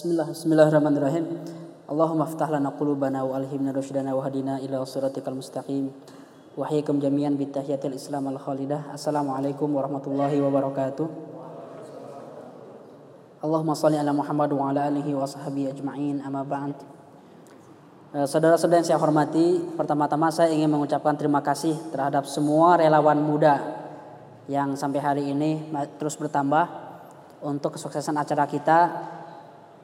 [0.00, 1.28] Bismillah, Bismillahirrahmanirrahim.
[1.84, 5.92] Allahumma aftah lana qulubana wa alhimna rusydana wa hadina ila siratikal mustaqim.
[6.56, 8.96] Wa hayyakum jami'an bi tahiyatil Islam al khalidah.
[8.96, 11.04] Assalamualaikum warahmatullahi wabarakatuh.
[13.44, 16.24] Allahumma salli ala Muhammad wa ala alihi wa sahbihi ajma'in.
[16.24, 16.80] Amma ba'd.
[18.16, 23.84] Eh, saudara-saudara yang saya hormati, pertama-tama saya ingin mengucapkan terima kasih terhadap semua relawan muda
[24.48, 25.68] yang sampai hari ini
[26.00, 26.88] terus bertambah
[27.44, 28.78] untuk kesuksesan acara kita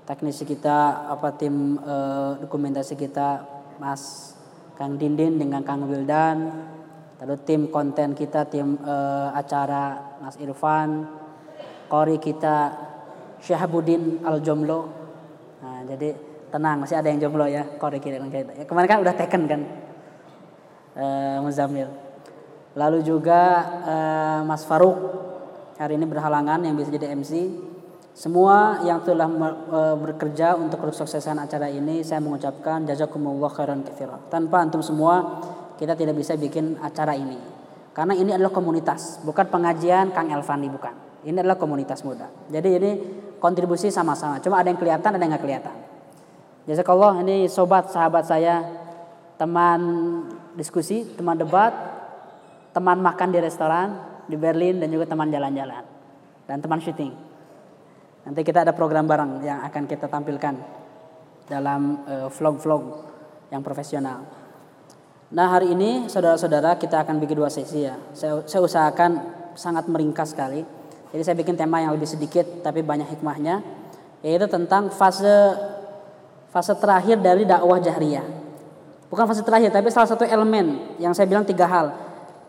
[0.06, 3.42] teknisi kita apa tim uh, dokumentasi kita
[3.82, 4.32] Mas
[4.78, 6.72] Kang Dindin dengan Kang Wildan.
[7.16, 11.10] Lalu tim konten kita tim uh, acara Mas Irfan.
[11.90, 12.74] Kori kita
[13.42, 14.90] Syahabuddin Al Jomlo
[15.62, 16.18] nah, jadi
[16.50, 18.18] tenang masih ada yang jomblo ya Kori kita
[18.66, 19.60] kemarin kan udah teken kan
[20.98, 21.86] uh, Muzamil
[22.74, 23.40] lalu juga
[24.44, 25.24] Mas Faruk.
[25.76, 27.32] Hari ini berhalangan yang bisa jadi MC
[28.16, 34.16] semua yang telah e, bekerja untuk kesuksesan acara ini saya mengucapkan jazakumullah khairan katsira.
[34.32, 35.44] Tanpa antum semua
[35.76, 37.36] kita tidak bisa bikin acara ini.
[37.92, 40.96] Karena ini adalah komunitas, bukan pengajian Kang Elvani bukan.
[41.28, 42.32] Ini adalah komunitas muda.
[42.48, 42.90] Jadi ini
[43.36, 44.40] kontribusi sama-sama.
[44.40, 45.76] Cuma ada yang kelihatan, ada yang nggak kelihatan.
[46.72, 48.64] Jazakallah ini sobat sahabat saya,
[49.36, 49.80] teman
[50.56, 51.72] diskusi, teman debat,
[52.72, 53.88] teman makan di restoran
[54.24, 55.84] di Berlin dan juga teman jalan-jalan
[56.48, 57.25] dan teman syuting.
[58.26, 60.54] Nanti kita ada program bareng yang akan kita tampilkan
[61.46, 62.82] dalam eh, vlog-vlog
[63.54, 64.26] yang profesional.
[65.30, 67.94] Nah hari ini saudara-saudara kita akan bikin dua sesi ya.
[68.14, 69.10] Saya, saya usahakan
[69.54, 70.62] sangat meringkas sekali.
[71.14, 73.62] Jadi saya bikin tema yang lebih sedikit tapi banyak hikmahnya,
[74.26, 75.54] yaitu tentang fase
[76.50, 78.26] fase terakhir dari dakwah jahriyah.
[79.06, 81.94] Bukan fase terakhir, tapi salah satu elemen yang saya bilang tiga hal.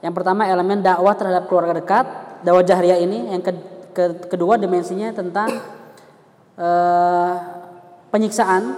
[0.01, 2.05] Yang pertama elemen dakwah terhadap keluarga dekat,
[2.41, 3.29] dakwah jahriyah ini.
[3.29, 3.51] Yang ke,
[4.29, 5.49] kedua dimensinya tentang
[6.57, 7.33] uh,
[8.13, 8.77] penyiksaan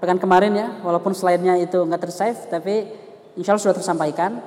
[0.00, 2.88] pekan kemarin ya walaupun slide-nya itu nggak tersave tapi
[3.38, 4.40] insya Allah sudah tersampaikan.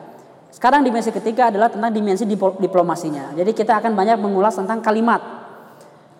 [0.47, 2.23] Sekarang dimensi ketiga adalah tentang dimensi
[2.57, 3.35] diplomasinya.
[3.35, 5.19] Jadi kita akan banyak mengulas tentang kalimat.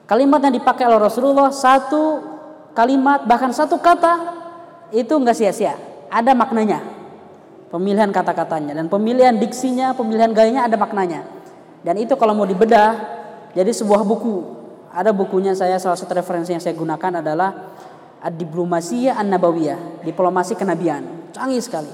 [0.06, 2.22] Kalimat yang dipakai oleh Rasulullah satu
[2.78, 4.38] kalimat bahkan satu kata
[4.94, 5.80] itu nggak sia-sia.
[6.12, 6.84] Ada maknanya.
[7.72, 8.78] Pemilihan kata-katanya.
[8.78, 11.26] Dan pemilihan diksinya pemilihan gayanya ada maknanya.
[11.82, 13.17] Dan itu kalau mau dibedah
[13.58, 14.46] jadi sebuah buku,
[14.94, 17.74] ada bukunya saya salah satu referensi yang saya gunakan adalah
[18.22, 21.34] Ad-Diplomasiyah An-Nabawiyah, Diplomasi Kenabian.
[21.34, 21.90] Canggih sekali.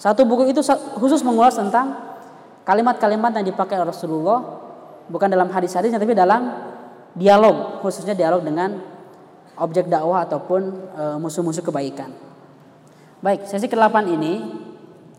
[0.00, 0.64] Satu buku itu
[0.96, 1.92] khusus mengulas tentang
[2.64, 4.40] kalimat-kalimat yang dipakai Rasulullah
[5.12, 6.56] bukan dalam hadis-hadisnya tapi dalam
[7.12, 8.80] dialog, khususnya dialog dengan
[9.60, 12.08] objek dakwah ataupun e, musuh-musuh kebaikan.
[13.20, 14.32] Baik, sesi ke-8 ini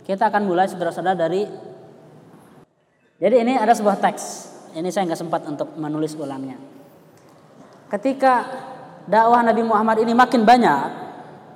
[0.01, 1.45] kita akan mulai saudara-saudara dari
[3.19, 6.57] Jadi ini ada sebuah teks ini saya nggak sempat untuk menulis ulangnya.
[7.89, 8.45] Ketika
[9.09, 10.81] dakwah Nabi Muhammad ini makin banyak,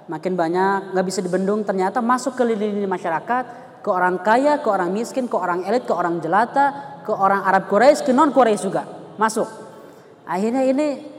[0.10, 3.44] makin banyak nggak bisa dibendung ternyata masuk ke lini masyarakat,
[3.86, 7.70] ke orang kaya, ke orang miskin, ke orang elit, ke orang jelata, ke orang Arab
[7.70, 8.88] Quraisy, ke non Quraisy juga
[9.20, 9.46] masuk.
[10.26, 11.14] Akhirnya ini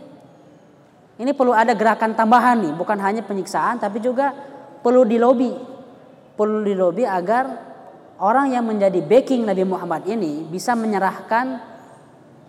[1.14, 4.34] ini perlu ada gerakan tambahan nih, bukan hanya penyiksaan tapi juga
[4.82, 5.54] perlu dilobi.
[6.34, 7.46] Perlu dilobi agar
[8.18, 11.73] orang yang menjadi backing Nabi Muhammad ini bisa menyerahkan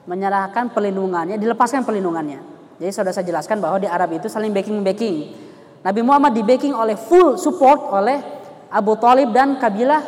[0.06, 2.40] menyerahkan perlindungannya, dilepaskan perlindungannya.
[2.78, 5.16] Jadi sudah saya jelaskan bahwa di Arab itu saling backing-backing.
[5.86, 8.18] Nabi Muhammad di backing oleh full support oleh
[8.74, 10.02] Abu Talib dan kabilah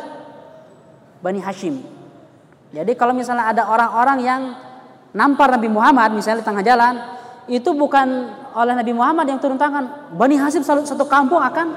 [1.22, 1.80] Bani Hashim.
[2.68, 4.40] Jadi kalau misalnya ada orang-orang yang
[5.16, 6.94] nampar Nabi Muhammad misalnya di tengah jalan,
[7.48, 8.06] itu bukan
[8.52, 10.12] oleh Nabi Muhammad yang turun tangan.
[10.12, 11.72] Bani Hashim satu kampung akan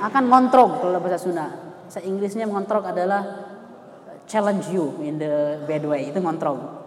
[0.00, 1.52] akan ngontrol kalau bahasa Sunda.
[1.84, 3.52] Bahasa Inggrisnya ngontrol adalah
[4.24, 6.08] challenge you in the bad way.
[6.08, 6.79] Itu ngontrol.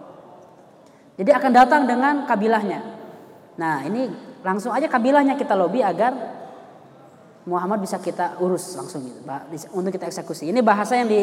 [1.14, 2.80] Jadi akan datang dengan kabilahnya.
[3.54, 4.10] Nah ini
[4.42, 6.10] langsung aja kabilahnya kita lobby agar
[7.44, 9.20] Muhammad bisa kita urus langsung gitu,
[9.76, 10.48] untuk kita eksekusi.
[10.48, 11.22] Ini bahasa yang di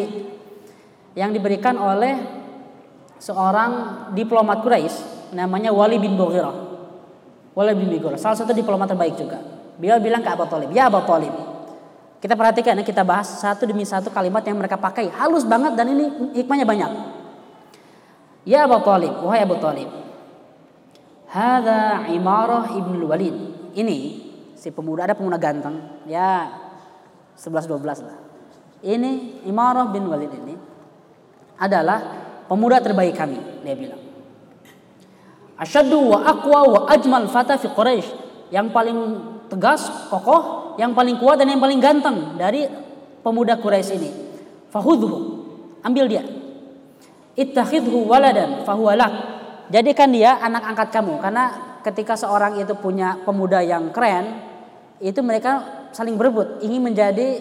[1.18, 2.14] yang diberikan oleh
[3.20, 3.72] seorang
[4.16, 6.56] diplomat Quraisy namanya Wali bin Mughirah.
[7.52, 9.44] Wali bin Mughirah, salah satu diplomat terbaik juga.
[9.76, 11.34] Beliau bilang ke Abu Talib, ya Abu Talib,
[12.22, 15.90] kita perhatikan ya, kita bahas satu demi satu kalimat yang mereka pakai halus banget dan
[15.90, 16.92] ini hikmahnya banyak.
[18.42, 19.90] Ya Abu Talib, wahai Abu Talib.
[21.30, 23.36] Hada Imarah ibn Walid.
[23.78, 23.98] Ini
[24.58, 26.50] si pemuda ada pemuda ganteng, ya
[27.38, 28.18] 11 12 lah.
[28.82, 30.58] Ini Imarah bin Walid ini
[31.62, 32.02] adalah
[32.50, 34.02] pemuda terbaik kami, dia bilang.
[35.62, 38.10] Asyadu wa aqwa wa ajmal fata fi Quraisy.
[38.52, 38.98] Yang paling
[39.48, 42.66] tegas, kokoh, yang paling kuat dan yang paling ganteng dari
[43.22, 44.12] pemuda Quraisy ini.
[44.74, 45.46] Fahudhu,
[45.86, 46.41] ambil dia
[47.36, 49.14] ittakhidhu waladan fahuwalak.
[49.72, 51.44] Jadikan dia anak angkat kamu karena
[51.82, 54.44] ketika seorang itu punya pemuda yang keren,
[55.00, 57.40] itu mereka saling berebut, ingin menjadi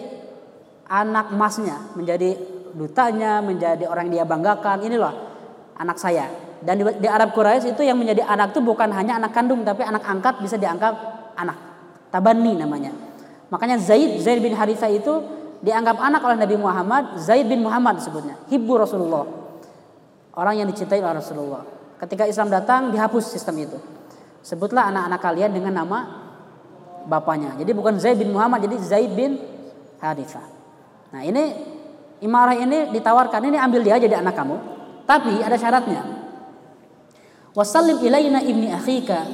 [0.87, 2.35] anak emasnya, menjadi
[2.71, 4.77] dutanya, menjadi orang yang dia banggakan.
[4.83, 5.13] Ini loh
[5.75, 6.27] anak saya.
[6.61, 10.05] Dan di, Arab Quraisy itu yang menjadi anak itu bukan hanya anak kandung, tapi anak
[10.05, 10.93] angkat bisa dianggap
[11.33, 11.57] anak.
[12.13, 12.93] Tabani namanya.
[13.49, 15.25] Makanya Zaid Zaid bin Haritha itu
[15.65, 19.40] dianggap anak oleh Nabi Muhammad, Zaid bin Muhammad disebutnya, hibbu Rasulullah.
[20.31, 21.63] Orang yang dicintai oleh Rasulullah.
[21.99, 23.77] Ketika Islam datang dihapus sistem itu.
[24.41, 25.99] Sebutlah anak-anak kalian dengan nama
[27.05, 27.53] bapaknya.
[27.61, 29.37] Jadi bukan Zaid bin Muhammad, jadi Zaid bin
[30.01, 30.41] Haritha.
[31.13, 31.43] Nah ini
[32.25, 34.57] imarah ini ditawarkan, ini ambil dia jadi anak kamu.
[35.05, 36.01] Tapi ada syaratnya.
[37.51, 39.27] Wasallim ilaina ibni akhika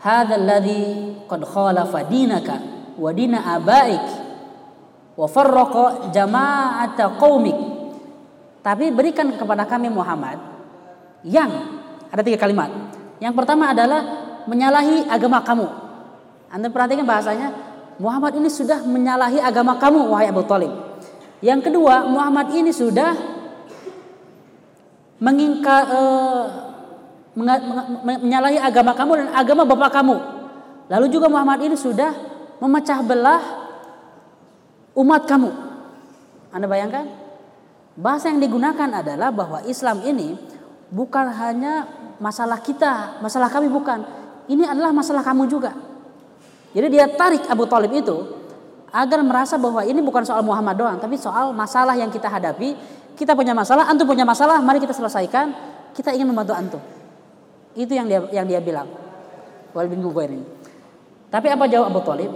[0.00, 2.56] hadha alladhi qad khalafa dinaka
[2.96, 4.06] wa dina abaik
[5.14, 7.58] wa farraqa jama'ata qaumik.
[8.60, 10.36] Tapi berikan kepada kami Muhammad
[11.24, 11.48] yang
[12.12, 12.68] ada tiga kalimat.
[13.20, 14.00] Yang pertama adalah
[14.44, 15.68] menyalahi agama kamu.
[16.50, 17.52] Anda perhatikan bahasanya,
[18.00, 20.72] Muhammad ini sudah menyalahi agama kamu wahai Abu Talib.
[21.40, 23.16] Yang kedua, Muhammad ini sudah
[25.20, 26.44] mengingka, uh,
[28.04, 30.16] menyalahi agama kamu dan agama bapak kamu.
[30.90, 32.10] Lalu juga Muhammad ini sudah
[32.60, 33.40] memecah belah
[34.96, 35.50] umat kamu.
[36.50, 37.19] Anda bayangkan?
[37.98, 40.38] Bahasa yang digunakan adalah bahwa Islam ini
[40.90, 41.86] bukan hanya
[42.22, 44.04] masalah kita, masalah kami bukan.
[44.46, 45.74] Ini adalah masalah kamu juga.
[46.70, 48.38] Jadi dia tarik Abu Talib itu
[48.90, 52.74] agar merasa bahwa ini bukan soal Muhammad doang, tapi soal masalah yang kita hadapi.
[53.18, 55.52] Kita punya masalah, antum punya masalah, mari kita selesaikan.
[55.90, 56.82] Kita ingin membantu antum.
[57.74, 58.86] Itu yang dia yang dia bilang.
[59.74, 60.42] Walid bin ini.
[61.30, 62.30] Tapi apa jawab Abu Talib?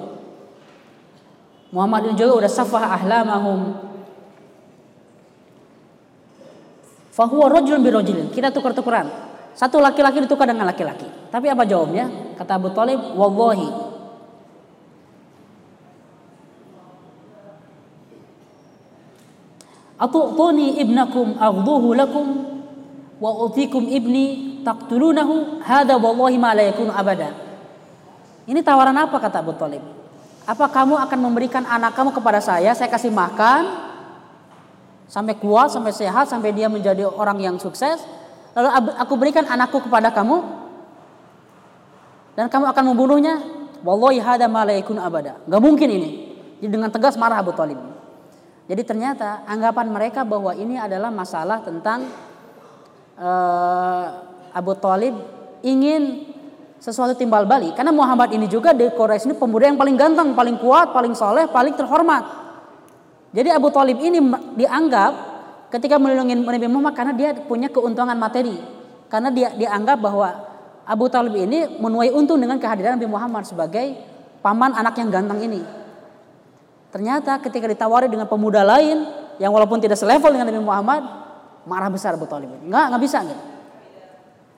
[1.75, 3.75] Muhammad ini juga udah safah ahlamahum
[7.15, 8.27] Fahuwa rojulun birojulin.
[8.35, 9.07] Kita tukar-tukaran.
[9.55, 11.07] Satu laki-laki ditukar dengan laki-laki.
[11.31, 12.35] Tapi apa jawabnya?
[12.35, 13.95] Kata Abu Talib, Wallahi.
[19.95, 22.27] Atu'tuni ibnakum aghduhu lakum
[23.23, 27.31] wa utikum ibni taqtulunahu hadha wallahi ma la yakunu abada.
[28.45, 29.81] Ini tawaran apa kata Abu Talib?
[30.45, 33.94] Apa kamu akan memberikan anak kamu kepada saya, saya kasih makan,
[35.09, 38.03] sampai kuat, sampai sehat, sampai dia menjadi orang yang sukses.
[38.55, 38.69] Lalu
[38.99, 40.43] aku berikan anakku kepada kamu
[42.39, 43.35] dan kamu akan membunuhnya.
[43.85, 45.45] Wallahi hada ma abada.
[45.45, 46.11] Gak mungkin ini.
[46.63, 47.77] Jadi dengan tegas marah Abu Talib.
[48.65, 52.09] Jadi ternyata anggapan mereka bahwa ini adalah masalah tentang
[53.21, 54.05] uh,
[54.57, 55.13] Abu Talib
[55.61, 56.33] ingin
[56.81, 57.77] sesuatu timbal balik.
[57.77, 61.45] Karena Muhammad ini juga di Quraisy ini pemuda yang paling ganteng, paling kuat, paling soleh,
[61.49, 62.44] paling terhormat.
[63.35, 64.23] Jadi Abu Talib ini
[64.55, 65.13] dianggap
[65.75, 68.55] ketika melindungi Nabi Muhammad karena dia punya keuntungan materi.
[69.11, 70.31] Karena dia dianggap bahwa
[70.87, 73.99] Abu Talib ini menuai untung dengan kehadiran Nabi Muhammad sebagai
[74.39, 75.67] paman anak yang ganteng ini.
[76.95, 79.03] Ternyata ketika ditawari dengan pemuda lain
[79.43, 81.03] yang walaupun tidak selevel dengan Nabi Muhammad,
[81.67, 82.55] marah besar Abu Talib.
[82.63, 83.43] Enggak, enggak bisa gitu.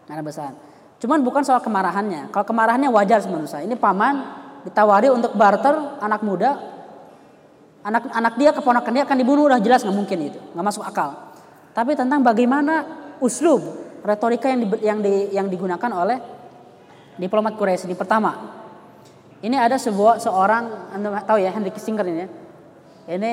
[0.05, 0.53] Marah besar.
[1.01, 2.29] Cuman bukan soal kemarahannya.
[2.29, 3.65] Kalau kemarahannya wajar saya.
[3.65, 4.21] Ini paman
[4.69, 6.76] ditawari untuk barter anak muda
[7.87, 10.39] anak anak dia keponakan dia akan dibunuh udah jelas nggak mungkin itu.
[10.53, 11.31] Nggak masuk akal.
[11.71, 12.83] Tapi tentang bagaimana
[13.23, 13.63] uslub
[14.03, 16.19] retorika yang di, yang di, yang digunakan oleh
[17.17, 18.57] diplomat Quraisy di pertama
[19.45, 22.29] ini ada sebuah seorang anda tahu ya Henry Kissinger ini ya.
[23.07, 23.33] Ini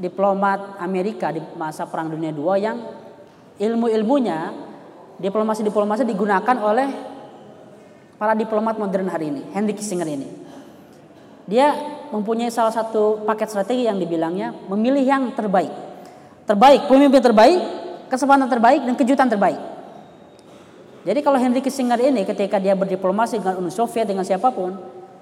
[0.00, 2.78] diplomat Amerika di masa perang dunia II yang
[3.60, 4.52] ilmu-ilmunya
[5.20, 6.88] diplomasi-diplomasi digunakan oleh
[8.16, 10.28] para diplomat modern hari ini Henry Kissinger ini.
[11.44, 15.70] Dia mempunyai salah satu paket strategi yang dibilangnya memilih yang terbaik.
[16.46, 17.60] Terbaik, pemimpin terbaik,
[18.06, 19.58] kesempatan terbaik dan kejutan terbaik.
[21.06, 24.74] Jadi kalau Henry Kissinger ini ketika dia berdiplomasi dengan Uni Soviet dengan siapa pun,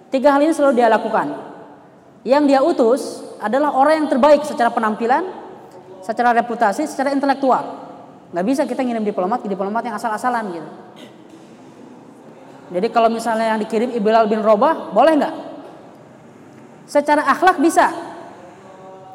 [0.09, 1.33] tiga hal ini selalu dia lakukan.
[2.25, 3.01] Yang dia utus
[3.37, 5.29] adalah orang yang terbaik secara penampilan,
[6.01, 7.85] secara reputasi, secara intelektual.
[8.33, 10.71] Nggak bisa kita ngirim diplomat ke diplomat yang asal-asalan gitu.
[12.73, 15.35] Jadi kalau misalnya yang dikirim Ibilal bin Robah, boleh nggak?
[16.85, 17.89] Secara akhlak bisa.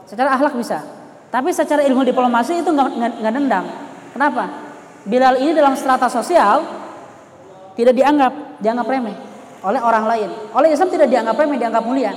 [0.09, 0.81] Secara akhlak bisa.
[1.29, 3.65] Tapi secara ilmu diplomasi itu nggak nendang.
[4.13, 4.49] Kenapa?
[5.05, 6.65] Bilal ini dalam strata sosial
[7.77, 9.15] tidak dianggap dianggap remeh
[9.61, 10.29] oleh orang lain.
[10.55, 12.11] Oleh Islam tidak dianggap remeh, dianggap mulia.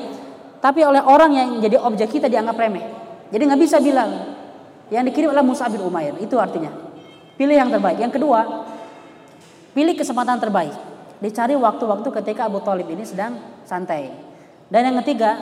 [0.62, 2.84] Tapi oleh orang yang jadi objek kita dianggap remeh.
[3.28, 4.40] Jadi nggak bisa bilang.
[4.92, 6.16] Yang dikirim adalah Musa bin Umair.
[6.20, 6.68] Itu artinya.
[7.36, 7.96] Pilih yang terbaik.
[7.96, 8.68] Yang kedua,
[9.72, 10.76] pilih kesempatan terbaik.
[11.16, 14.31] Dicari waktu-waktu ketika Abu Talib ini sedang santai.
[14.72, 15.36] Dan yang ketiga,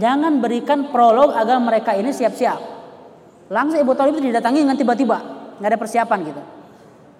[0.00, 2.56] jangan berikan prolog agar mereka ini siap-siap.
[3.52, 5.18] Langsung Ibu Talib itu didatangi dengan tiba-tiba,
[5.60, 6.42] nggak ada persiapan gitu.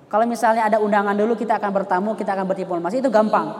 [0.08, 3.52] Kalau misalnya ada undangan dulu kita akan bertamu, kita akan berdiplomasi itu gampang.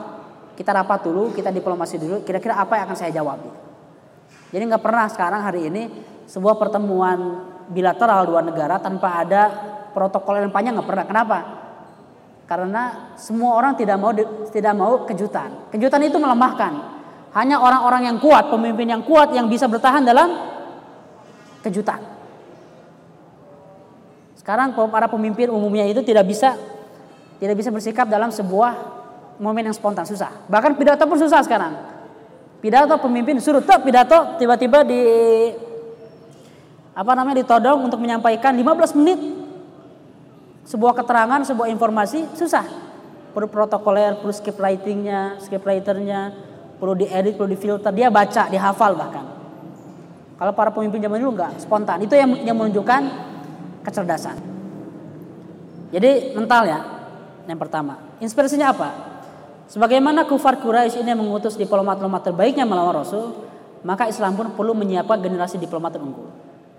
[0.57, 2.25] Kita rapat dulu, kita diplomasi dulu.
[2.25, 3.45] Kira-kira apa yang akan saya jawab?
[4.49, 5.83] Jadi nggak pernah sekarang hari ini
[6.25, 9.41] sebuah pertemuan bilateral dua negara tanpa ada
[9.93, 11.05] protokol yang panjang nggak pernah.
[11.05, 11.37] Kenapa?
[12.49, 14.09] Karena semua orang tidak mau
[14.49, 15.69] tidak mau kejutan.
[15.69, 16.96] Kejutan itu melemahkan.
[17.37, 20.33] Hanya orang-orang yang kuat, pemimpin yang kuat yang bisa bertahan dalam
[21.61, 22.01] kejutan.
[24.41, 26.57] Sekarang para pemimpin umumnya itu tidak bisa
[27.37, 28.73] tidak bisa bersikap dalam sebuah
[29.37, 30.49] momen yang spontan susah.
[30.49, 31.77] Bahkan pidato pun susah sekarang.
[32.57, 34.97] Pidato pemimpin suruh tak pidato tiba-tiba di
[36.97, 39.19] apa namanya ditodong untuk menyampaikan 15 menit
[40.65, 42.65] sebuah keterangan, sebuah informasi susah.
[43.37, 46.33] Perlu protokoler, perlu script writingnya, script writernya,
[46.77, 47.91] perlu diedit, perlu difilter.
[47.93, 49.25] Dia baca, dihafal bahkan.
[50.37, 51.97] Kalau para pemimpin zaman dulu enggak, spontan.
[52.05, 53.01] Itu yang yang menunjukkan
[53.81, 54.37] kecerdasan.
[55.89, 56.79] Jadi mental ya,
[57.49, 57.97] yang pertama.
[58.21, 58.89] Inspirasinya apa?
[59.67, 63.35] Sebagaimana kufar Quraisy ini mengutus diplomat-diplomat terbaiknya melawan Rasul,
[63.83, 66.29] maka Islam pun perlu menyiapkan generasi diplomat terunggul.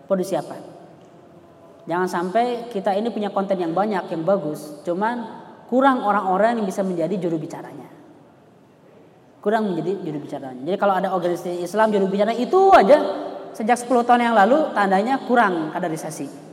[0.09, 0.61] Perlu disiapkan.
[1.89, 5.25] Jangan sampai kita ini punya konten yang banyak, yang bagus, cuman
[5.73, 7.98] kurang orang-orang yang bisa menjadi juru bicaranya.
[9.39, 10.63] Kurang menjadi juru bicaranya.
[10.67, 12.99] Jadi kalau ada organisasi Islam juru bicara itu aja
[13.55, 16.49] sejak 10 tahun yang lalu tandanya kurang kaderisasi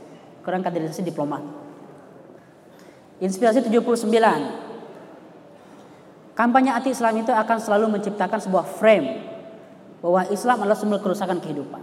[0.46, 1.42] kurang kaderisasi diplomat.
[3.18, 4.06] Inspirasi 79.
[6.38, 9.26] Kampanye anti Islam itu akan selalu menciptakan sebuah frame
[9.98, 11.82] bahwa Islam adalah sumber kerusakan kehidupan.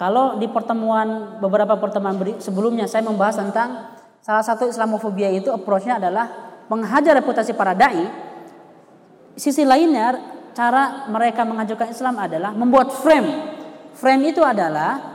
[0.00, 3.92] Kalau di pertemuan beberapa pertemuan sebelumnya saya membahas tentang
[4.24, 8.29] salah satu Islamofobia itu approach-nya adalah menghajar reputasi para dai.
[9.38, 10.18] Sisi lainnya
[10.54, 13.58] cara mereka mengajukan Islam adalah membuat frame.
[13.94, 15.10] Frame itu adalah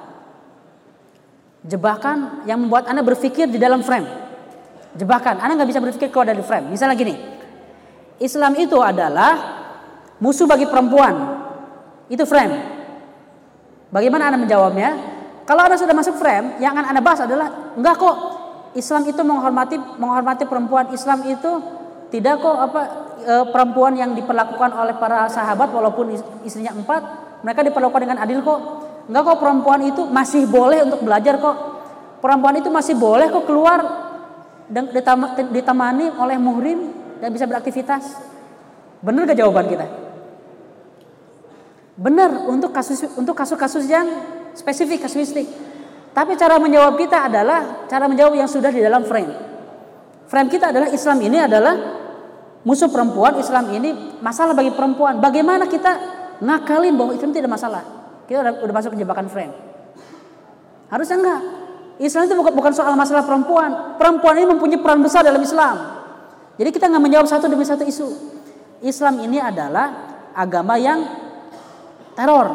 [1.65, 4.05] Jebakan yang membuat Anda berpikir di dalam frame.
[4.93, 6.69] Jebakan, Anda nggak bisa berpikir keluar dari frame.
[6.69, 7.17] Misalnya gini,
[8.21, 9.33] Islam itu adalah
[10.21, 11.41] musuh bagi perempuan.
[12.05, 12.53] Itu frame.
[13.89, 14.89] Bagaimana Anda menjawabnya?
[15.49, 18.17] Kalau Anda sudah masuk frame, yang akan Anda bahas adalah enggak kok.
[18.77, 20.93] Islam itu menghormati menghormati perempuan.
[20.93, 21.51] Islam itu
[22.13, 22.81] tidak kok apa
[23.21, 27.01] e, perempuan yang diperlakukan oleh para sahabat walaupun istrinya empat,
[27.45, 28.59] mereka diperlakukan dengan adil kok.
[29.05, 31.57] Enggak kok perempuan itu masih boleh untuk belajar kok.
[32.19, 33.79] Perempuan itu masih boleh kok keluar
[34.65, 34.89] dan
[35.53, 36.89] ditemani oleh muhrim
[37.21, 38.17] dan bisa beraktivitas.
[39.05, 39.85] Benar gak jawaban kita?
[41.95, 44.07] Benar untuk kasus untuk kasus-kasus yang
[44.57, 45.47] spesifik, kasuistik.
[46.15, 49.31] Tapi cara menjawab kita adalah cara menjawab yang sudah di dalam frame.
[50.25, 51.75] Frame kita adalah Islam ini adalah
[52.65, 55.21] musuh perempuan, Islam ini masalah bagi perempuan.
[55.21, 55.91] Bagaimana kita
[56.41, 57.85] ngakalin bahwa Islam tidak masalah?
[58.25, 59.53] Kita udah, masuk jebakan frame.
[60.89, 61.41] Harusnya enggak.
[62.01, 63.95] Islam itu bukan, bukan soal masalah perempuan.
[63.95, 65.95] Perempuan ini mempunyai peran besar dalam Islam.
[66.57, 68.07] Jadi kita nggak menjawab satu demi satu isu.
[68.83, 71.05] Islam ini adalah agama yang
[72.17, 72.47] teror.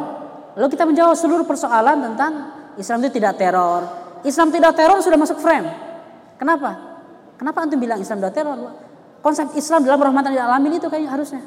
[0.59, 2.33] Lalu kita menjawab seluruh persoalan tentang
[2.77, 3.87] Islam itu tidak teror.
[4.27, 5.71] Islam tidak teror sudah masuk frame.
[6.37, 6.77] Kenapa?
[7.41, 8.90] Kenapa antum bilang Islam tidak teror?
[9.21, 11.45] Konsep Islam dalam rahmatan lil alamin itu kayaknya harusnya.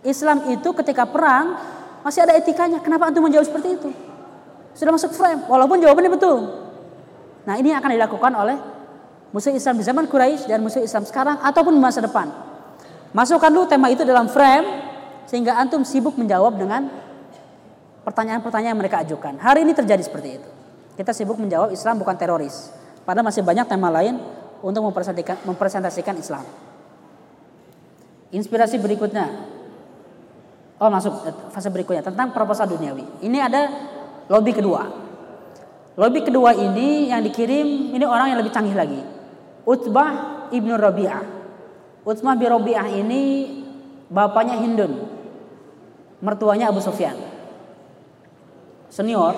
[0.00, 1.60] Islam itu ketika perang
[2.00, 2.80] masih ada etikanya.
[2.80, 3.90] Kenapa antum menjawab seperti itu?
[4.72, 6.40] Sudah masuk frame, walaupun jawabannya betul.
[7.44, 8.56] Nah ini akan dilakukan oleh
[9.28, 12.32] musuh Islam di zaman Quraisy dan musuh Islam sekarang ataupun masa depan.
[13.12, 14.64] Masukkan dulu tema itu dalam frame
[15.28, 16.88] sehingga antum sibuk menjawab dengan
[18.06, 19.36] pertanyaan-pertanyaan mereka ajukan.
[19.36, 20.48] Hari ini terjadi seperti itu.
[20.96, 22.72] Kita sibuk menjawab Islam bukan teroris.
[23.04, 24.16] Padahal masih banyak tema lain
[24.62, 24.84] untuk
[25.44, 26.69] mempresentasikan Islam.
[28.30, 29.50] Inspirasi berikutnya
[30.80, 31.12] Oh masuk
[31.52, 33.04] fase berikutnya tentang proposal duniawi.
[33.20, 33.68] Ini ada
[34.32, 34.88] lobby kedua.
[36.00, 38.96] Lobby kedua ini yang dikirim ini orang yang lebih canggih lagi.
[39.68, 41.20] Utbah ibnu Rabi'ah.
[42.00, 43.22] Utbah bin Rabi'ah ini
[44.08, 45.04] bapaknya Hindun.
[46.24, 47.16] Mertuanya Abu Sufyan.
[48.88, 49.36] Senior,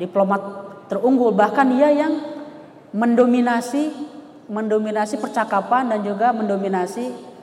[0.00, 0.40] diplomat
[0.88, 2.24] terunggul bahkan dia yang
[2.96, 3.92] mendominasi
[4.48, 7.33] mendominasi percakapan dan juga mendominasi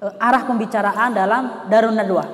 [0.00, 2.28] arah pembicaraan dalam Darun Nadwah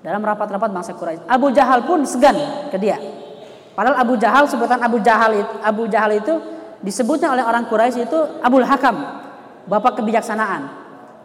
[0.00, 1.26] dalam rapat-rapat bangsa Quraisy.
[1.28, 2.36] Abu Jahal pun segan
[2.70, 2.96] ke dia.
[3.74, 6.34] Padahal Abu Jahal sebutan Abu Jahal itu, Abu Jahal itu
[6.82, 8.96] disebutnya oleh orang Quraisy itu Abul Hakam,
[9.66, 10.66] bapak kebijaksanaan.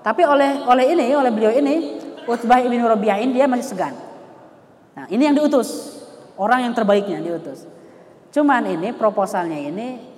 [0.03, 3.93] Tapi oleh oleh ini, oleh beliau ini, Utbah ibn Rabi'ah dia masih segan.
[4.93, 5.99] Nah, ini yang diutus.
[6.33, 7.65] Orang yang terbaiknya diutus.
[8.33, 10.12] Cuman ini proposalnya ini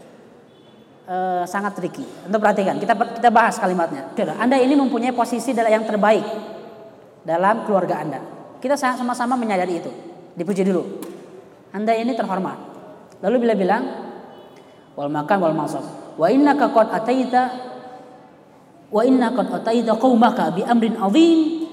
[1.09, 2.05] uh, sangat tricky.
[2.25, 4.11] Untuk perhatikan, kita kita bahas kalimatnya.
[4.37, 6.25] Anda ini mempunyai posisi yang terbaik
[7.25, 8.19] dalam keluarga Anda.
[8.61, 9.91] Kita sama-sama menyadari itu.
[10.37, 10.83] Dipuji dulu.
[11.73, 12.57] Anda ini terhormat.
[13.21, 13.83] Lalu bila bilang
[14.95, 15.85] wal makan wal masuk.
[16.15, 17.43] wa innaka qad ataita
[18.87, 21.67] wa inna qad ataita qaumaka bi amrin azim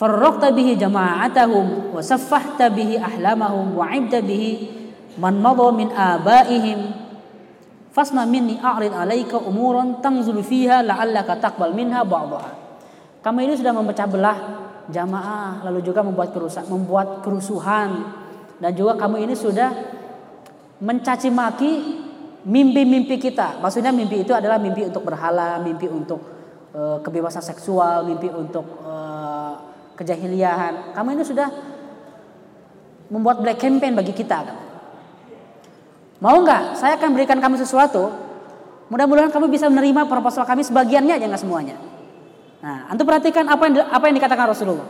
[0.00, 4.52] farraqta bihi jama'atahum wa saffahta bihi ahlamahum wa 'ibta bihi
[5.20, 7.03] man madha min abaihim
[7.94, 12.50] fasma minni a'rid 'alaika umuran tanzulu fiha la'allaka taqbal minha ba'daha
[13.22, 14.38] kamu ini sudah memecah belah
[14.90, 18.12] jamaah lalu juga membuat kerusak membuat kerusuhan
[18.58, 19.70] dan juga kamu ini sudah
[20.82, 21.72] mencaci maki
[22.44, 26.20] mimpi-mimpi kita maksudnya mimpi itu adalah mimpi untuk berhala mimpi untuk
[26.74, 29.24] uh, kebebasan seksual mimpi untuk uh,
[29.94, 30.94] kejahiliahan.
[30.94, 31.48] Kamu ini sudah
[33.08, 34.38] membuat black campaign bagi kita.
[34.42, 34.58] Kan?
[36.24, 36.80] Mau nggak?
[36.80, 38.08] Saya akan berikan kamu sesuatu.
[38.88, 41.76] Mudah-mudahan kamu bisa menerima proposal kami sebagiannya aja nggak semuanya.
[42.64, 44.88] Nah, antum perhatikan apa yang apa yang dikatakan Rasulullah.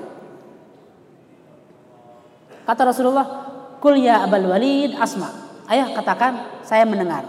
[2.63, 3.27] Kata Rasulullah,
[3.83, 5.27] "Kul ya Abul Walid asma."
[5.67, 7.27] Ayah katakan, saya mendengar.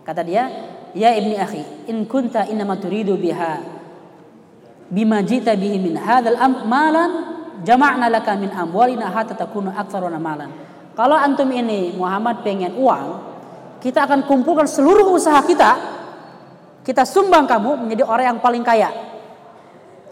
[0.00, 0.48] Kata dia,
[0.96, 3.80] "Ya ibni akhi, in kunta innama turidu biha
[4.90, 7.10] bima jita bihi min hadzal am malan
[7.62, 10.69] jama'na laka min amwalina hatta takunu aktsaruna malan.
[11.00, 13.06] Kalau antum ini Muhammad pengen uang,
[13.80, 15.80] kita akan kumpulkan seluruh usaha kita,
[16.84, 18.92] kita sumbang kamu menjadi orang yang paling kaya.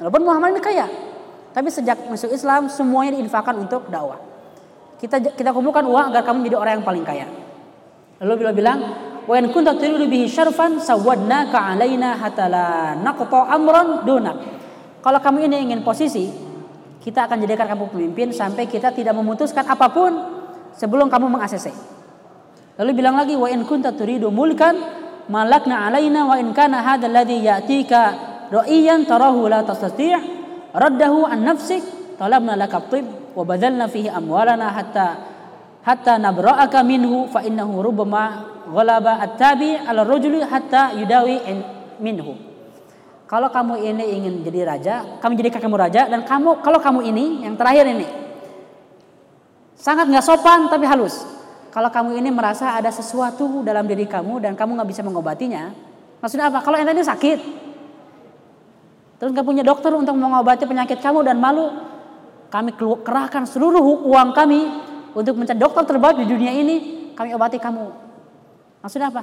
[0.00, 0.88] Walaupun Muhammad ini kaya,
[1.52, 4.16] tapi sejak masuk Islam semuanya diinfakkan untuk dakwah.
[4.96, 7.28] Kita kita kumpulkan uang agar kamu menjadi orang yang paling kaya.
[8.24, 8.78] Lalu bila bilang,
[9.28, 14.40] "Wa in kunta turidu bihi syarfan sawadnaka alaina hatta la naqta amran dunak."
[15.04, 16.32] Kalau kamu ini ingin posisi,
[17.04, 20.37] kita akan jadikan kamu pemimpin sampai kita tidak memutuskan apa pun
[20.78, 21.74] sebelum kamu meng-ACC.
[22.78, 24.78] Lalu bilang lagi wa in kunta turidu mulkan
[25.26, 28.00] malakna alaina wa in kana hadzal ladzi ya'tika
[28.54, 30.14] ra'iyan tarahu la tastati'
[30.70, 31.82] raddahu an nafsik
[32.14, 35.06] talabna laka tib wa badalna fihi amwalana hatta
[35.82, 41.42] hatta nabra'aka minhu fa innahu rubbama ghalaba at-tabi 'ala rajuli hatta yudawi
[41.98, 42.38] minhu.
[43.28, 47.44] Kalau kamu ini ingin jadi raja, kami jadikan kamu raja dan kamu kalau kamu ini
[47.44, 48.27] yang terakhir ini
[49.78, 51.22] sangat nggak sopan tapi halus.
[51.70, 55.70] Kalau kamu ini merasa ada sesuatu dalam diri kamu dan kamu nggak bisa mengobatinya,
[56.18, 56.58] maksudnya apa?
[56.64, 57.38] Kalau ente ini sakit,
[59.22, 61.70] terus nggak punya dokter untuk mengobati penyakit kamu dan malu,
[62.50, 64.60] kami kerahkan seluruh uang kami
[65.14, 66.76] untuk mencari dokter terbaik di dunia ini,
[67.14, 67.84] kami obati kamu.
[68.82, 69.22] Maksudnya apa?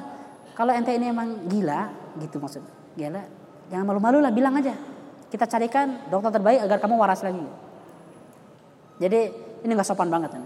[0.55, 1.91] Kalau ente ini emang gila,
[2.21, 2.71] gitu maksudnya.
[2.95, 3.23] Gila,
[3.67, 4.71] Jangan malu-malu lah, bilang aja.
[5.27, 7.43] Kita carikan dokter terbaik agar kamu waras lagi.
[9.01, 10.37] Jadi ini nggak sopan banget.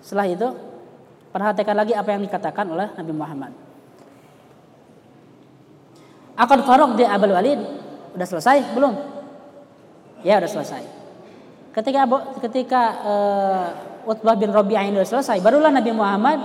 [0.00, 0.48] Setelah itu,
[1.28, 3.52] perhatikan lagi apa yang dikatakan oleh Nabi Muhammad.
[6.36, 7.60] Akan farok di Abul Walid
[8.16, 8.94] udah selesai belum?
[10.24, 10.82] Ya udah selesai.
[11.76, 12.08] Ketika
[12.48, 13.66] ketika uh,
[14.08, 16.38] Utbah bin Rabi'ah ini udah selesai, barulah Nabi Muhammad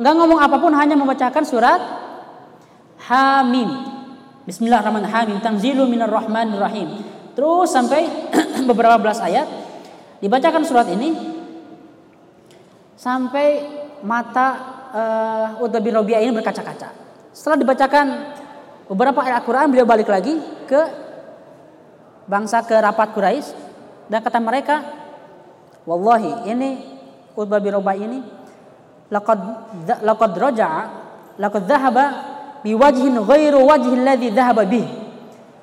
[0.00, 1.80] nggak ngomong apa pun hanya membacakan surat
[3.12, 3.92] Hamim
[4.42, 5.38] Bismillahirrahmanirrahim.
[5.38, 6.88] Tanzilu minar rahim.
[7.38, 8.10] Terus sampai
[8.68, 9.61] beberapa belas ayat
[10.22, 11.10] dibacakan surat ini
[12.94, 13.46] sampai
[14.06, 14.46] mata
[15.58, 16.94] uh, bin Rabi'ah ini berkaca-kaca.
[17.34, 18.06] Setelah dibacakan
[18.86, 20.38] beberapa ayat Al-Qur'an beliau balik lagi
[20.70, 20.80] ke
[22.30, 23.50] bangsa ke rapat Quraisy
[24.06, 24.78] dan kata mereka,
[25.82, 26.70] "Wallahi ini
[27.34, 28.20] Utbah bin Rabi'ah ini
[29.10, 29.38] laqad
[30.06, 30.82] laqad raja'a
[31.42, 32.04] laqad dhahaba
[32.62, 34.86] biwajhin ghairu wajhi alladhi dhahaba bih.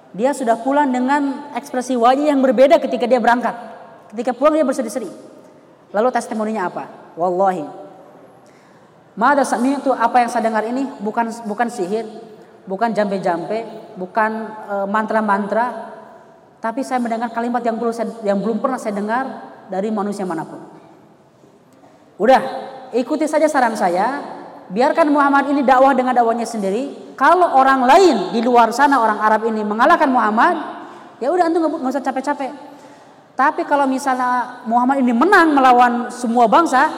[0.09, 3.68] Dia sudah pulang dengan ekspresi wajah yang berbeda ketika dia berangkat.
[4.09, 5.13] Ketika pulang dia bersedih-sedih.
[5.93, 7.13] Lalu testimoninya apa?
[7.17, 7.65] Wallahi.
[9.17, 12.07] Mada itu apa yang saya dengar ini bukan bukan sihir,
[12.63, 13.67] bukan jampe-jampe,
[13.99, 14.31] bukan
[14.87, 15.65] mantra mantra-mantra,
[16.63, 19.25] tapi saya mendengar kalimat yang belum saya, yang belum pernah saya dengar
[19.67, 20.61] dari manusia mana pun.
[22.15, 22.41] Udah,
[22.95, 24.23] ikuti saja saran saya,
[24.71, 27.11] biarkan Muhammad ini dakwah dengan dakwahnya sendiri.
[27.19, 30.55] Kalau orang lain di luar sana orang Arab ini mengalahkan Muhammad,
[31.19, 32.68] ya udah antum nggak usah capek-capek.
[33.39, 36.91] Tapi kalau misalnya Muhammad ini menang melawan semua bangsa,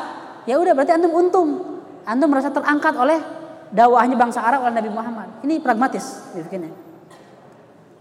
[0.50, 1.50] ya udah berarti antum untung.
[2.02, 3.22] Antum merasa terangkat oleh
[3.70, 5.46] dakwahnya bangsa Arab oleh Nabi Muhammad.
[5.46, 6.74] Ini pragmatis begini.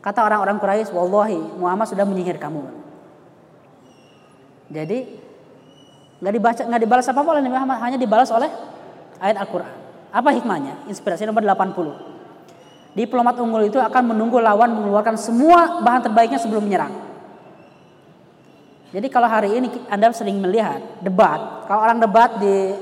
[0.00, 2.64] Kata orang-orang Quraisy, "Wallahi, Muhammad sudah menyihir kamu."
[4.72, 4.98] Jadi
[6.24, 8.48] nggak dibaca nggak dibalas apa-apa oleh Nabi Muhammad, hanya dibalas oleh
[9.20, 9.74] ayat Al-Quran.
[10.16, 10.88] Apa hikmahnya?
[10.88, 11.92] Inspirasi nomor 80.
[12.96, 17.10] Diplomat unggul itu akan menunggu lawan mengeluarkan semua bahan terbaiknya sebelum menyerang.
[18.90, 22.74] Jadi kalau hari ini Anda sering melihat debat, kalau orang debat di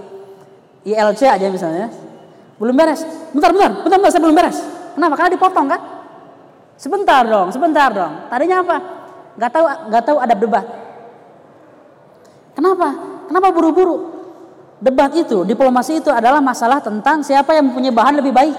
[0.88, 1.92] ILC aja misalnya,
[2.57, 3.05] belum beres.
[3.37, 4.59] Bentar, bentar, bentar, bentar, saya belum beres.
[4.97, 5.14] Kenapa?
[5.21, 5.81] Karena dipotong kan?
[6.81, 8.12] Sebentar dong, sebentar dong.
[8.33, 8.77] Tadinya apa?
[9.37, 10.66] Gak tahu, gak tahu ada debat.
[12.57, 12.88] Kenapa?
[13.29, 13.97] Kenapa buru-buru?
[14.81, 18.57] Debat itu, diplomasi itu adalah masalah tentang siapa yang mempunyai bahan lebih baik.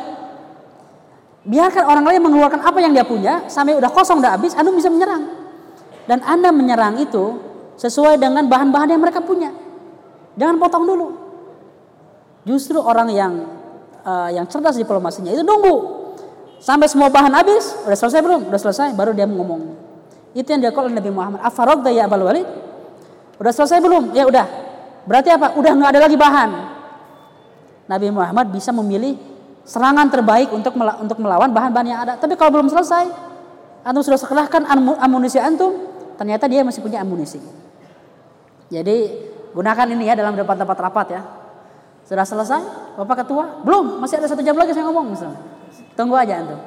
[1.47, 4.91] Biarkan orang lain mengeluarkan apa yang dia punya sampai udah kosong udah habis, Anda bisa
[4.91, 5.38] menyerang.
[6.10, 7.38] Dan Anda menyerang itu
[7.78, 9.54] sesuai dengan bahan-bahan yang mereka punya.
[10.41, 11.08] Jangan potong dulu.
[12.50, 13.45] Justru orang yang
[14.02, 16.02] uh, yang cerdas diplomasinya itu nunggu
[16.58, 18.50] sampai semua bahan habis, udah selesai belum?
[18.50, 19.78] Udah selesai, baru dia ngomong.
[20.34, 21.39] Itu yang dilakukan oleh Nabi Muhammad.
[21.45, 22.48] Afarad ya Abul Walid?
[23.38, 24.10] Udah selesai belum?
[24.17, 24.45] Ya udah.
[25.06, 25.54] Berarti apa?
[25.62, 26.50] Udah nggak ada lagi bahan.
[27.89, 29.17] Nabi Muhammad bisa memilih
[29.65, 32.13] serangan terbaik untuk untuk melawan bahan-bahan yang ada.
[32.17, 33.10] Tapi kalau belum selesai,
[33.86, 34.69] antum sudah sekerahkan
[35.02, 35.88] amunisi antum,
[36.19, 37.39] ternyata dia masih punya amunisi.
[38.67, 38.97] Jadi
[39.55, 41.21] gunakan ini ya dalam tempat-tempat rapat ya.
[42.03, 42.62] Sudah selesai,
[42.99, 43.63] Bapak Ketua?
[43.63, 45.39] Belum, masih ada satu jam lagi saya ngomong misalnya.
[45.95, 46.60] Tunggu aja antum.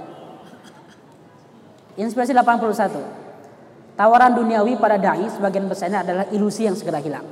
[2.00, 3.92] Inspirasi 81.
[3.92, 7.26] Tawaran duniawi pada dai sebagian besarnya adalah ilusi yang segera hilang.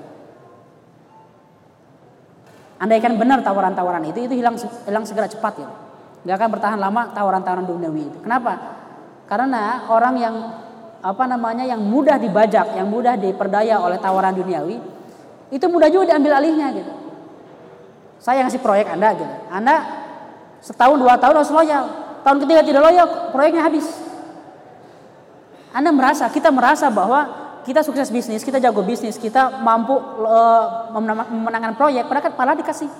[2.80, 5.68] Andaikan benar tawaran-tawaran itu, itu hilang hilang segera cepat ya.
[6.28, 8.18] Gak akan bertahan lama tawaran-tawaran duniawi itu.
[8.20, 8.76] Kenapa?
[9.24, 10.34] Karena orang yang
[11.00, 14.76] apa namanya yang mudah dibajak, yang mudah diperdaya oleh tawaran duniawi,
[15.48, 16.92] itu mudah juga diambil alihnya gitu.
[18.20, 19.34] Saya ngasih proyek Anda gitu.
[19.48, 19.76] Anda
[20.60, 21.84] setahun dua tahun harus loyal.
[22.20, 23.88] Tahun ketiga tidak loyal, proyeknya habis.
[25.72, 27.32] Anda merasa, kita merasa bahwa
[27.64, 32.92] kita sukses bisnis, kita jago bisnis, kita mampu uh, memenangkan proyek, padahal kan dikasih.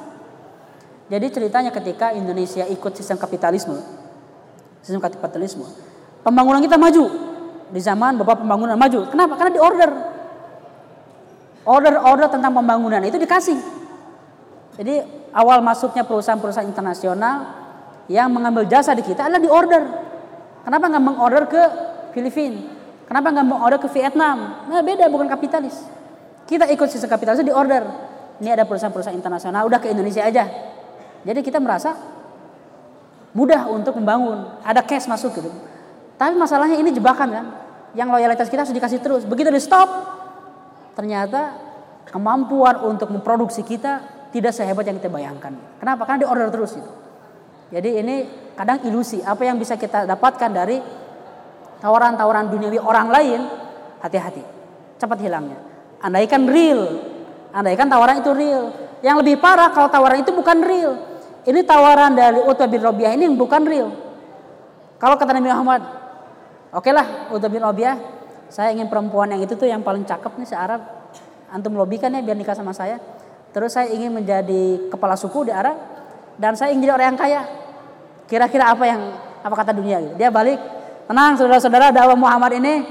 [1.11, 3.77] Jadi ceritanya ketika Indonesia ikut sistem kapitalisme,
[4.81, 5.69] sistem kapitalisme,
[6.25, 7.30] pembangunan kita maju
[7.71, 9.07] di zaman bapak pembangunan maju.
[9.09, 9.39] Kenapa?
[9.39, 9.91] Karena di order,
[11.65, 13.59] order-order tentang pembangunan itu dikasih.
[14.79, 14.95] Jadi
[15.35, 17.37] awal masuknya perusahaan-perusahaan internasional
[18.11, 19.83] yang mengambil jasa di kita adalah di order.
[20.67, 21.63] Kenapa nggak mengorder ke
[22.11, 22.59] Filipina.
[23.07, 24.67] Kenapa nggak mau order ke Vietnam?
[24.71, 25.83] Nah beda bukan kapitalis.
[26.47, 27.83] Kita ikut sistem kapitalis di order.
[28.43, 30.47] Ini ada perusahaan-perusahaan internasional udah ke Indonesia aja.
[31.23, 31.95] Jadi kita merasa
[33.35, 34.59] mudah untuk membangun.
[34.63, 35.51] Ada cash masuk gitu.
[36.21, 37.47] Tapi masalahnya ini jebakan kan.
[37.97, 39.25] Yang loyalitas kita harus dikasih terus.
[39.25, 39.89] Begitu di stop,
[40.93, 41.57] ternyata
[42.13, 45.57] kemampuan untuk memproduksi kita tidak sehebat yang kita bayangkan.
[45.81, 46.05] Kenapa?
[46.05, 46.91] Karena di order terus itu.
[47.73, 48.17] Jadi ini
[48.53, 49.25] kadang ilusi.
[49.25, 50.77] Apa yang bisa kita dapatkan dari
[51.81, 53.41] tawaran-tawaran duniawi orang lain,
[54.05, 54.45] hati-hati,
[55.01, 55.57] cepat hilangnya.
[56.05, 57.01] Andaikan real,
[57.57, 58.77] andaikan tawaran itu real.
[59.01, 60.93] Yang lebih parah kalau tawaran itu bukan real.
[61.49, 63.89] Ini tawaran dari Utbah bin Robiah ini bukan real.
[65.01, 66.00] Kalau kata Nabi Muhammad,
[66.75, 67.97] oke lah Utbah bin Robiah,
[68.51, 70.83] saya ingin perempuan yang itu tuh yang paling cakep nih se-Arab.
[71.51, 73.03] Antum lobikan ya biar nikah sama saya.
[73.51, 75.75] Terus saya ingin menjadi kepala suku di Arab
[76.39, 77.43] dan saya ingin jadi orang yang kaya.
[78.31, 79.03] Kira-kira apa yang
[79.43, 80.15] apa kata dunia gitu.
[80.15, 80.81] Dia balik
[81.11, 82.87] Tenang saudara-saudara dakwah Muhammad ini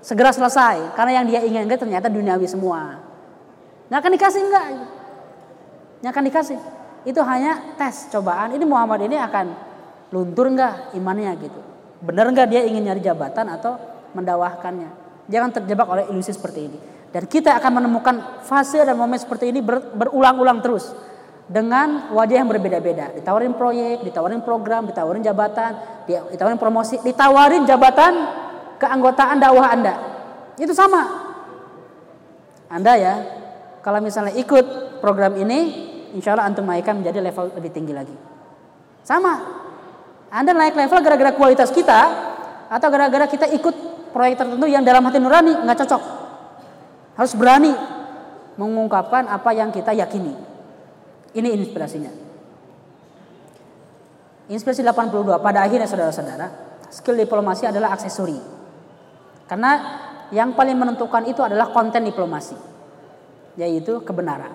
[0.00, 2.96] segera selesai karena yang dia inginkan ternyata duniawi semua.
[3.92, 4.66] Nggak akan dikasih enggak?
[6.00, 6.58] Nggak akan dikasih.
[7.04, 8.56] Itu hanya tes cobaan.
[8.56, 9.52] Ini Muhammad ini akan
[10.16, 11.73] luntur enggak imannya gitu.
[12.02, 13.78] Benar enggak dia ingin nyari jabatan atau
[14.14, 14.90] mendawahkannya.
[15.30, 16.78] Jangan terjebak oleh ilusi seperti ini.
[17.14, 20.90] Dan kita akan menemukan fase dan momen seperti ini ber, berulang-ulang terus
[21.46, 23.14] dengan wajah yang berbeda-beda.
[23.14, 25.78] Ditawarin proyek, ditawarin program, ditawarin jabatan,
[26.08, 28.12] ditawarin promosi, ditawarin jabatan
[28.82, 29.94] keanggotaan dakwah Anda.
[30.58, 31.02] Itu sama.
[32.66, 33.14] Anda ya,
[33.84, 35.58] kalau misalnya ikut program ini,
[36.18, 38.16] insya Allah antum naikkan menjadi level lebih tinggi lagi.
[39.06, 39.63] Sama.
[40.34, 42.00] Anda naik level gara-gara kualitas kita
[42.66, 46.02] atau gara-gara kita ikut proyek tertentu yang dalam hati nurani nggak cocok.
[47.14, 47.70] Harus berani
[48.58, 50.34] mengungkapkan apa yang kita yakini.
[51.38, 52.10] Ini inspirasinya.
[54.50, 56.46] Inspirasi 82 pada akhirnya saudara-saudara,
[56.90, 58.38] skill diplomasi adalah aksesori.
[59.46, 59.70] Karena
[60.34, 62.58] yang paling menentukan itu adalah konten diplomasi,
[63.54, 64.50] yaitu kebenaran.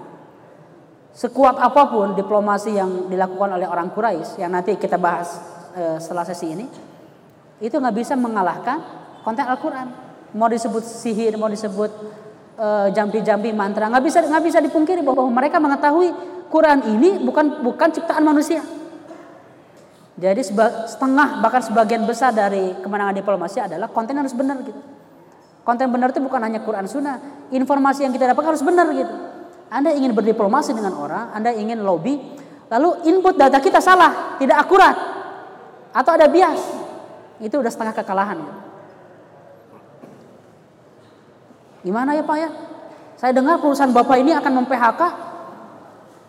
[1.15, 5.58] Sekuat apa pun diplomasi yang dilakukan oleh orang Quraisy yang nanti kita bahas
[6.01, 6.65] setelah sesi ini,
[7.59, 8.79] itu nggak bisa mengalahkan
[9.23, 9.87] konten Al-Quran.
[10.35, 11.91] Mau disebut sihir, mau disebut
[12.55, 16.13] e, jampi-jampi mantra, nggak bisa nggak bisa dipungkiri bahwa mereka mengetahui
[16.49, 18.61] Quran ini bukan bukan ciptaan manusia.
[20.19, 24.79] Jadi setengah bahkan sebagian besar dari kemenangan diplomasi adalah konten harus benar gitu.
[25.63, 29.13] Konten benar itu bukan hanya Quran Sunnah, informasi yang kita dapat harus benar gitu.
[29.69, 32.17] Anda ingin berdiplomasi dengan orang, Anda ingin lobby,
[32.73, 35.18] lalu input data kita salah, tidak akurat,
[35.91, 36.61] atau ada bias,
[37.41, 38.39] itu udah setengah kekalahan.
[41.81, 42.49] Gimana ya Pak ya?
[43.19, 45.29] Saya dengar perusahaan Bapak ini akan mem-PHK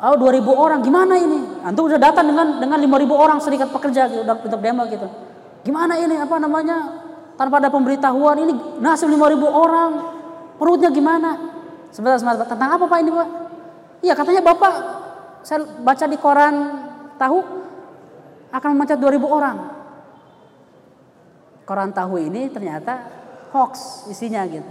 [0.01, 1.61] Oh 2000 orang gimana ini?
[1.61, 5.05] Antum udah datang dengan dengan 5000 orang serikat pekerja gitu untuk demo gitu.
[5.61, 7.05] Gimana ini apa namanya?
[7.37, 9.91] Tanpa ada pemberitahuan ini nasib 5000 orang.
[10.57, 11.37] Perutnya gimana?
[11.93, 13.29] Sebentar sebentar tentang apa Pak ini Pak?
[14.01, 14.73] Iya katanya Bapak
[15.45, 16.55] saya baca di koran
[17.21, 17.39] tahu
[18.51, 19.59] akan memecat 2000 orang.
[21.67, 23.07] Koran tahu ini ternyata
[23.55, 24.67] hoax isinya gitu.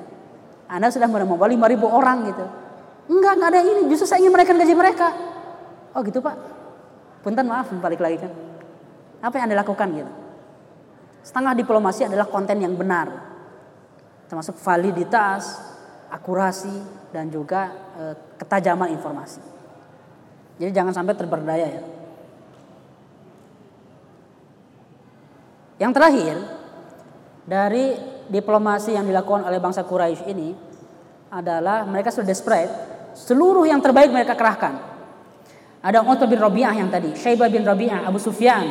[0.68, 2.46] Anda sudah menemukan 5000 orang gitu.
[3.10, 3.82] Enggak, enggak ada ini.
[3.90, 5.08] Justru saya ingin menaikkan gaji mereka.
[5.96, 6.36] Oh gitu Pak.
[7.26, 8.32] Punten maaf balik lagi kan.
[9.24, 10.12] Apa yang Anda lakukan gitu.
[11.26, 13.12] Setengah diplomasi adalah konten yang benar.
[14.30, 15.58] Termasuk validitas,
[16.14, 16.72] akurasi,
[17.10, 18.04] dan juga e,
[18.38, 19.42] ketajaman informasi.
[20.62, 21.84] Jadi jangan sampai terberdaya ya.
[25.80, 26.36] Yang terakhir
[27.48, 27.96] dari
[28.28, 30.52] diplomasi yang dilakukan oleh bangsa Quraisy ini
[31.32, 32.72] adalah mereka sudah desperate,
[33.16, 34.76] seluruh yang terbaik mereka kerahkan.
[35.80, 38.68] Ada Utbah bin Rabi'ah yang tadi, Syaibah bin Rabi'ah, Abu Sufyan,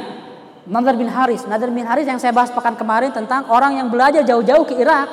[0.68, 1.48] Nadar bin Haris.
[1.48, 5.08] Nadar bin Haris yang saya bahas pekan kemarin tentang orang yang belajar jauh-jauh ke Irak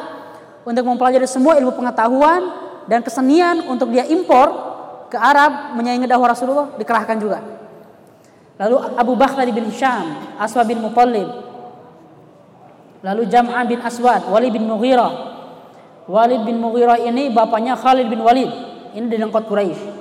[0.68, 2.52] untuk mempelajari semua ilmu pengetahuan
[2.92, 4.52] dan kesenian untuk dia impor
[5.08, 7.40] ke Arab menyaingi dakwah Rasulullah dikerahkan juga.
[8.60, 11.45] Lalu Abu Bakar bin Hisham, Aswa bin Muttalib,
[13.06, 15.38] lalu Jam'ah bin Aswad, Walid bin Mughirah.
[16.10, 18.50] Walid bin Mughirah ini bapaknya Khalid bin Walid.
[18.98, 19.94] Ini di lengkot Quraisy.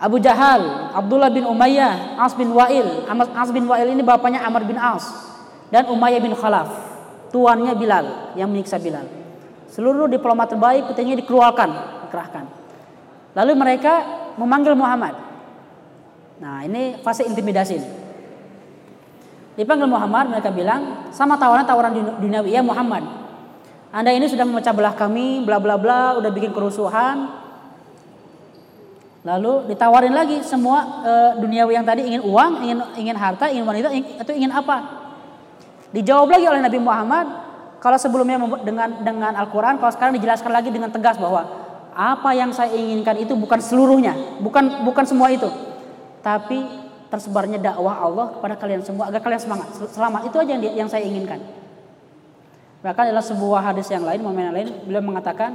[0.00, 3.04] Abu Jahal, Abdullah bin Umayyah, As bin Wa'il.
[3.36, 5.04] As bin Wa'il ini bapaknya Amr bin As.
[5.68, 6.72] Dan Umayyah bin Khalaf.
[7.28, 9.04] Tuannya Bilal yang menyiksa Bilal.
[9.68, 11.70] Seluruh diplomat terbaik petinya dikeluarkan,
[12.08, 12.44] dikerahkan.
[13.38, 13.92] Lalu mereka
[14.34, 15.14] memanggil Muhammad.
[16.42, 17.78] Nah ini fase intimidasi.
[19.60, 23.04] Dipanggil Muhammad mereka bilang sama tawaran tawaran duniawi ya Muhammad.
[23.92, 27.40] Anda ini sudah memecah belah kami, bla bla bla, udah bikin kerusuhan,
[29.20, 31.12] Lalu ditawarin lagi semua e,
[31.44, 34.76] duniawi yang tadi ingin uang, ingin ingin harta, ingin wanita, ingin, atau ingin apa?
[35.92, 37.26] Dijawab lagi oleh Nabi Muhammad
[37.84, 41.44] kalau sebelumnya dengan dengan Al-Qur'an, kalau sekarang dijelaskan lagi dengan tegas bahwa
[41.92, 45.52] apa yang saya inginkan itu bukan seluruhnya, bukan bukan semua itu.
[46.24, 46.79] Tapi
[47.10, 49.68] tersebarnya dakwah Allah kepada kalian semua agar kalian semangat.
[49.90, 51.42] Selamat itu aja yang, yang saya inginkan.
[52.80, 55.52] Bahkan adalah sebuah hadis yang lain, momen lain, beliau mengatakan,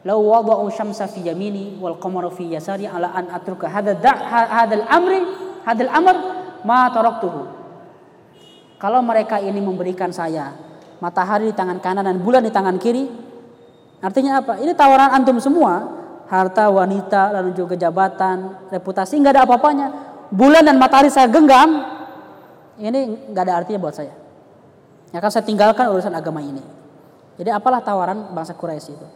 [0.00, 5.20] Lau wada'u syamsa fi yamini wal qamara fi yasari ala an atruka hadal hadal amri
[5.68, 6.16] hadal amr
[6.64, 7.44] ma taraktuhu.
[8.80, 10.56] Kalau mereka ini memberikan saya
[11.04, 13.04] matahari di tangan kanan dan bulan di tangan kiri,
[14.00, 14.56] artinya apa?
[14.56, 15.84] Ini tawaran antum semua,
[16.32, 20.09] harta, wanita, lalu juga jabatan, reputasi, nggak ada apa-apanya.
[20.30, 21.82] Bulan dan matahari saya genggam,
[22.78, 24.14] ini nggak ada artinya buat saya.
[25.10, 26.62] Ya kan saya tinggalkan urusan agama ini.
[27.34, 29.06] Jadi apalah tawaran bangsa Quraisy itu?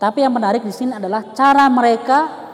[0.00, 2.44] Tapi yang menarik di sini adalah cara mereka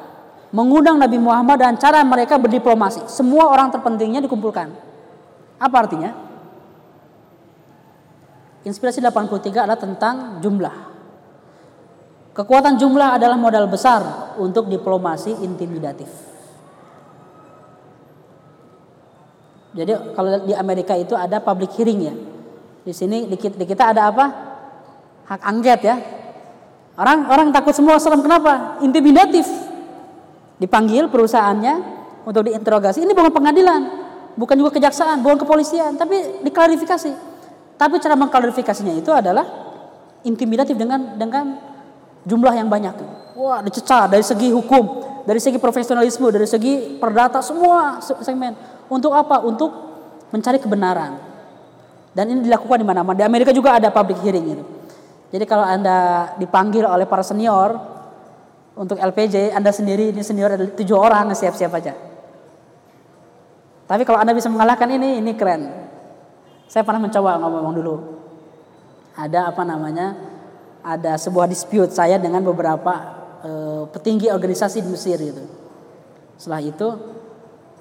[0.50, 3.06] mengundang Nabi Muhammad dan cara mereka berdiplomasi.
[3.06, 4.74] Semua orang terpentingnya dikumpulkan.
[5.60, 6.10] Apa artinya?
[8.66, 10.76] Inspirasi 83 adalah tentang jumlah.
[12.34, 16.29] Kekuatan jumlah adalah modal besar untuk diplomasi intimidatif.
[19.70, 22.14] Jadi kalau di Amerika itu ada public hearing ya.
[22.82, 24.26] Di sini di kita ada apa?
[25.30, 25.96] Hak angket ya.
[26.98, 28.82] Orang orang takut semua serem kenapa?
[28.82, 29.46] Intimidatif.
[30.58, 31.74] Dipanggil perusahaannya
[32.26, 33.00] untuk diinterogasi.
[33.06, 33.80] Ini bukan pengadilan,
[34.36, 37.12] bukan juga kejaksaan, bukan kepolisian, tapi diklarifikasi.
[37.80, 39.46] Tapi cara mengklarifikasinya itu adalah
[40.26, 41.56] intimidatif dengan dengan
[42.28, 42.92] jumlah yang banyak.
[43.40, 48.52] Wah, dicecah dari segi hukum, dari segi profesionalisme, dari segi perdata semua segmen.
[48.90, 49.38] Untuk apa?
[49.46, 49.70] Untuk
[50.34, 51.16] mencari kebenaran.
[52.10, 53.14] Dan ini dilakukan di mana-mana.
[53.14, 54.64] Di Amerika juga ada public hearing itu.
[55.30, 57.78] Jadi kalau Anda dipanggil oleh para senior
[58.74, 61.94] untuk LPJ, Anda sendiri ini senior ada tujuh orang, siap-siap aja.
[63.86, 65.70] Tapi kalau Anda bisa mengalahkan ini, ini keren.
[66.66, 67.96] Saya pernah mencoba ngomong-ngomong dulu.
[69.14, 70.14] Ada apa namanya?
[70.82, 72.94] Ada sebuah dispute saya dengan beberapa
[73.42, 75.42] uh, petinggi organisasi di Mesir gitu.
[76.38, 76.88] Setelah itu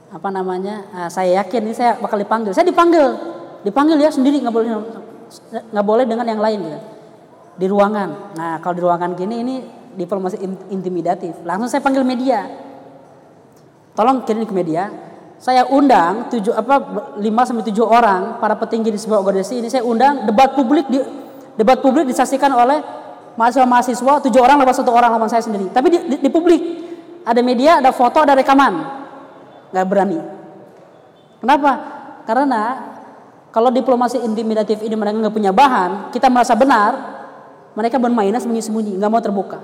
[0.10, 0.86] apa namanya?
[0.90, 2.52] Uh, saya yakin ini saya bakal dipanggil.
[2.54, 3.06] Saya dipanggil,
[3.66, 4.70] dipanggil ya sendiri nggak boleh
[5.50, 6.80] nggak boleh dengan yang lain gitu
[7.60, 8.10] di ruangan.
[8.40, 9.56] Nah, kalau di ruangan gini ini
[10.00, 10.40] diplomasi
[10.72, 11.44] intimidatif.
[11.44, 12.48] Langsung saya panggil media.
[13.94, 14.88] Tolong kirim ke media.
[15.40, 16.76] Saya undang tujuh apa
[17.20, 21.00] lima sampai tujuh orang para petinggi di sebuah organisasi ini saya undang debat publik di
[21.56, 22.84] debat publik disaksikan oleh
[23.40, 25.72] mahasiswa-mahasiswa tujuh orang lewat satu orang lawan saya sendiri.
[25.72, 26.60] Tapi di, di, di publik
[27.24, 28.99] ada media, ada foto, ada rekaman.
[29.70, 30.20] Nggak berani.
[31.40, 31.72] Kenapa?
[32.28, 32.64] Karena
[33.50, 36.92] kalau diplomasi intimidatif ini mereka nggak punya bahan, kita merasa benar,
[37.74, 39.60] mereka bermainnya sembunyi-sembunyi, nggak mau terbuka.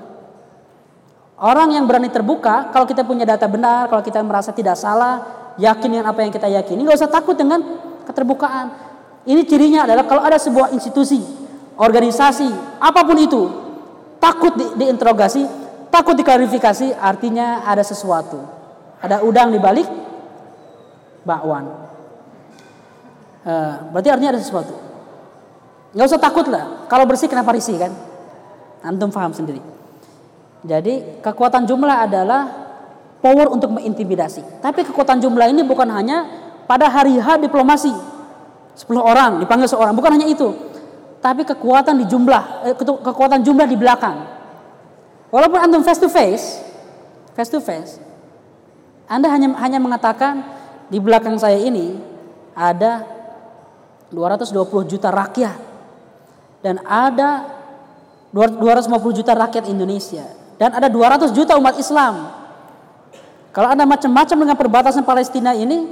[1.36, 5.20] Orang yang berani terbuka, kalau kita punya data benar, kalau kita merasa tidak salah,
[5.60, 7.60] yakin dengan apa yang kita yakini, nggak usah takut dengan
[8.08, 8.72] keterbukaan.
[9.28, 11.20] Ini cirinya adalah kalau ada sebuah institusi,
[11.76, 13.42] organisasi, apa pun itu,
[14.16, 15.44] takut di, diinterogasi,
[15.92, 18.55] takut diklarifikasi, artinya ada sesuatu.
[19.00, 19.88] Ada udang di balik
[21.26, 21.66] bakwan.
[23.46, 24.74] Uh, berarti artinya ada sesuatu.
[25.94, 26.88] Nggak usah takut lah.
[26.90, 27.92] Kalau bersih kenapa risih kan?
[28.82, 29.62] Antum paham sendiri.
[30.66, 32.42] Jadi kekuatan jumlah adalah
[33.22, 34.62] power untuk mengintimidasi.
[34.62, 36.26] Tapi kekuatan jumlah ini bukan hanya
[36.66, 37.94] pada hari H diplomasi.
[38.76, 40.52] 10 orang dipanggil seorang, bukan hanya itu.
[41.24, 44.20] Tapi kekuatan di jumlah, eh, kekuatan jumlah di belakang.
[45.32, 46.60] Walaupun antum face to face,
[47.32, 47.96] face to face,
[49.06, 50.42] Anda hanya hanya mengatakan
[50.90, 51.94] di belakang saya ini
[52.54, 53.06] ada
[54.10, 55.58] 220 juta rakyat
[56.62, 57.46] dan ada
[58.34, 60.26] 250 juta rakyat Indonesia
[60.58, 62.34] dan ada 200 juta umat Islam.
[63.54, 65.88] Kalau ada macam-macam dengan perbatasan Palestina ini,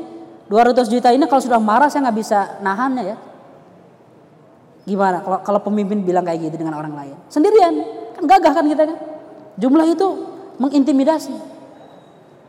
[0.53, 3.17] 200 juta ini kalau sudah marah saya nggak bisa nahannya ya.
[4.85, 7.17] Gimana kalau kalau pemimpin bilang kayak gitu dengan orang lain?
[7.33, 7.73] Sendirian,
[8.13, 8.99] kan gagah kan kita kan?
[9.57, 10.07] Jumlah itu
[10.61, 11.54] mengintimidasi.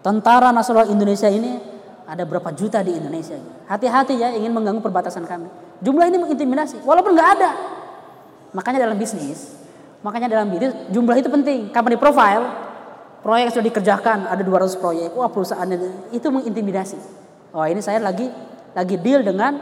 [0.05, 1.57] Tentara Nasional Indonesia ini
[2.05, 3.41] ada berapa juta di Indonesia?
[3.65, 5.49] Hati-hati ya ingin mengganggu perbatasan kami.
[5.81, 7.51] Jumlah ini mengintimidasi, walaupun nggak ada.
[8.53, 9.65] Makanya dalam bisnis,
[10.05, 11.73] Makanya dalam bisnis jumlah itu penting.
[11.73, 12.45] Company profile,
[13.25, 15.09] proyek sudah dikerjakan ada 200 proyek.
[15.17, 15.65] Wah perusahaan
[16.13, 17.01] itu mengintimidasi.
[17.57, 18.29] Oh ini saya lagi
[18.77, 19.57] lagi deal dengan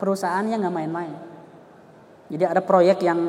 [0.00, 1.12] perusahaan yang nggak main-main.
[2.32, 3.20] Jadi ada proyek yang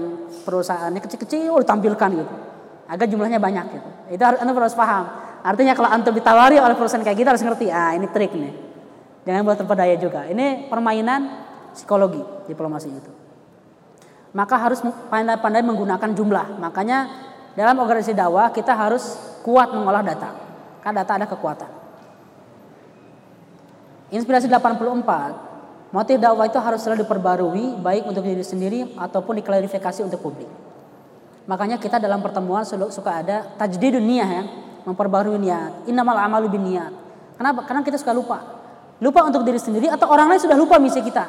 [0.48, 2.36] perusahaannya kecil-kecil ditampilkan gitu.
[2.88, 3.90] Agar jumlahnya banyak gitu.
[4.16, 5.25] Itu harus anda harus paham.
[5.46, 7.70] Artinya kalau antum ditawari oleh perusahaan kayak gitu harus ngerti.
[7.70, 8.54] Ah ini trik nih.
[9.30, 10.26] Jangan buat terpedaya juga.
[10.26, 11.46] Ini permainan
[11.78, 13.26] psikologi diplomasi itu
[14.36, 16.60] maka harus pandai-pandai menggunakan jumlah.
[16.60, 17.08] Makanya
[17.56, 19.16] dalam organisasi dakwah kita harus
[19.48, 20.36] kuat mengolah data.
[20.84, 21.72] Karena data ada kekuatan.
[24.12, 30.20] Inspirasi 84, motif dakwah itu harus selalu diperbarui baik untuk diri sendiri ataupun diklarifikasi untuk
[30.20, 30.52] publik.
[31.48, 34.44] Makanya kita dalam pertemuan suka ada tajdidun dunia ya,
[34.86, 35.90] memperbarui niat.
[35.90, 36.94] Innamal amalu bin niat.
[37.36, 37.66] Kenapa?
[37.68, 38.38] Karena kita suka lupa.
[39.04, 41.28] Lupa untuk diri sendiri atau orang lain sudah lupa misi kita.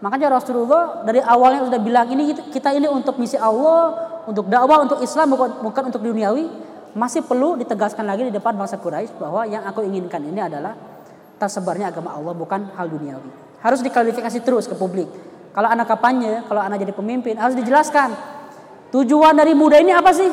[0.00, 3.92] Makanya Rasulullah dari awalnya sudah bilang ini kita ini untuk misi Allah,
[4.24, 6.48] untuk dakwah, untuk Islam bukan, bukan untuk duniawi.
[6.94, 10.78] Masih perlu ditegaskan lagi di depan bangsa Quraisy bahwa yang aku inginkan ini adalah
[11.42, 13.58] tersebarnya agama Allah bukan hal duniawi.
[13.60, 15.10] Harus diklarifikasi terus ke publik.
[15.50, 18.14] Kalau anak kampanye, kalau anak jadi pemimpin harus dijelaskan
[18.94, 20.30] tujuan dari muda ini apa sih?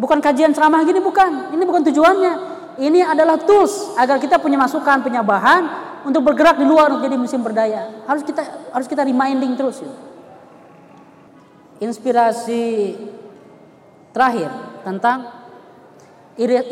[0.00, 1.52] Bukan kajian ceramah gini bukan.
[1.52, 2.32] Ini bukan tujuannya.
[2.80, 5.62] Ini adalah tools agar kita punya masukan, punya bahan
[6.08, 8.08] untuk bergerak di luar untuk jadi musim berdaya.
[8.08, 9.84] Harus kita harus kita reminding terus.
[9.84, 9.92] Ya.
[11.84, 12.96] Inspirasi
[14.16, 14.48] terakhir
[14.88, 15.28] tentang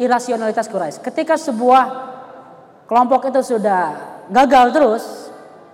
[0.01, 1.05] irasionalitas Quraisy.
[1.05, 1.85] Ketika sebuah
[2.89, 3.93] kelompok itu sudah
[4.33, 5.05] gagal terus,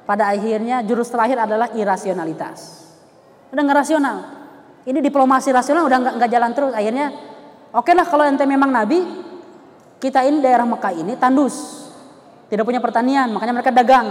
[0.03, 2.91] pada akhirnya jurus terakhir adalah irasionalitas.
[3.55, 4.17] Udah nggak rasional.
[4.85, 6.73] Ini diplomasi rasional udah nggak jalan terus.
[6.75, 7.34] Akhirnya,
[7.75, 9.03] oke lah kalau ente memang nabi,
[9.99, 11.85] kita ini daerah Mekah ini tandus
[12.55, 14.09] tidak punya pertanian, makanya mereka dagang.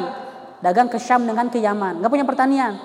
[0.59, 2.03] Dagang ke Syam dengan ke Yaman.
[2.03, 2.75] Gak punya pertanian.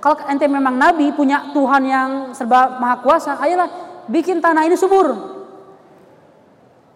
[0.00, 3.68] Kalau ente memang nabi, punya Tuhan yang serba maha kuasa, ayolah
[4.08, 5.12] bikin tanah ini subur.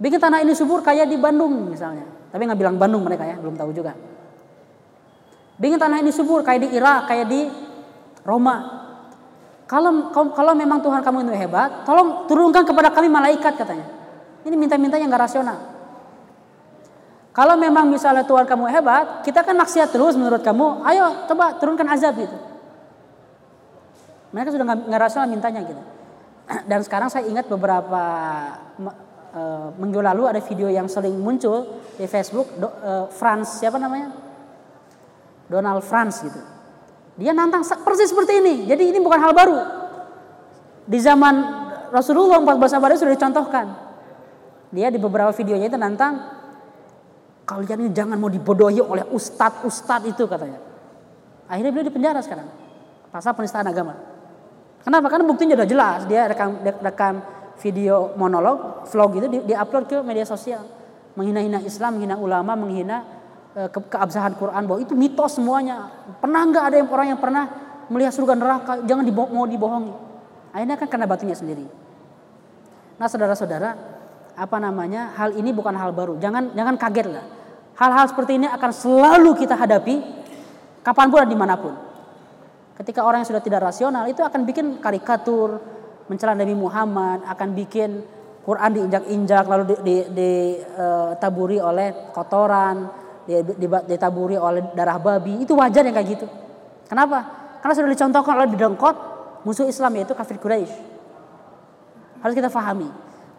[0.01, 2.05] Bikin tanah ini subur kayak di Bandung misalnya.
[2.33, 3.97] Tapi nggak bilang Bandung mereka ya, belum tahu juga.
[5.61, 7.49] Bikin tanah ini subur kayak di Irak, kayak di
[8.25, 8.88] Roma.
[9.68, 13.85] Kalau kalau memang Tuhan kamu itu hebat, tolong turunkan kepada kami malaikat katanya.
[14.48, 15.61] Ini minta-minta yang nggak rasional.
[17.37, 21.87] Kalau memang misalnya Tuhan kamu hebat, kita kan maksiat terus menurut kamu, ayo coba turunkan
[21.92, 22.35] azab gitu.
[24.33, 25.83] Mereka sudah nggak rasional mintanya gitu.
[26.70, 28.02] Dan sekarang saya ingat beberapa
[29.37, 34.16] uh, minggu lalu ada video yang sering muncul di Facebook, do, uh, Franz siapa namanya?
[35.46, 36.40] Donald Franz gitu.
[37.18, 38.54] Dia nantang persis seperti ini.
[38.70, 39.59] Jadi ini bukan hal baru.
[40.87, 41.35] Di zaman
[41.90, 43.66] Rasulullah 14 abad sudah dicontohkan.
[44.70, 46.38] Dia di beberapa videonya itu nantang
[47.48, 50.60] Kalian ini jangan mau dibodohi oleh ustadz-ustadz itu katanya.
[51.48, 52.44] Akhirnya beliau dipenjara sekarang.
[53.08, 53.96] Pasal penistaan agama.
[54.85, 55.08] Kenapa?
[55.08, 56.04] Karena buktinya udah jelas.
[56.04, 57.25] Dia rekam, rekam
[57.64, 60.60] video monolog, vlog itu di, upload ke media sosial.
[61.16, 63.17] Menghina-hina Islam, menghina ulama, menghina
[63.67, 64.63] ke, keabsahan Quran.
[64.71, 65.90] Bahwa itu mitos semuanya.
[66.23, 67.44] Pernah nggak ada yang orang yang pernah
[67.90, 68.73] melihat surga neraka?
[68.87, 69.94] Jangan dibo mau dibohongi.
[70.54, 71.67] Akhirnya kan karena batunya sendiri.
[72.98, 73.71] Nah saudara-saudara,
[74.38, 75.19] apa namanya?
[75.19, 76.15] Hal ini bukan hal baru.
[76.23, 77.27] Jangan jangan kaget lah.
[77.79, 80.02] Hal-hal seperti ini akan selalu kita hadapi
[80.83, 81.75] kapan pun dan di mana pun.
[82.79, 85.59] Ketika orang yang sudah tidak rasional itu akan bikin karikatur,
[86.06, 88.02] mencela Nabi Muhammad, akan bikin
[88.42, 92.88] Quran diinjak-injak lalu ditaburi di, uh, oleh kotoran,
[93.85, 95.44] ditaburi oleh darah babi.
[95.44, 96.26] Itu wajar yang kayak gitu.
[96.88, 97.18] Kenapa?
[97.60, 98.96] Karena sudah dicontohkan oleh didengkot
[99.44, 100.72] musuh Islam yaitu kafir Quraisy.
[102.24, 102.88] Harus kita fahami.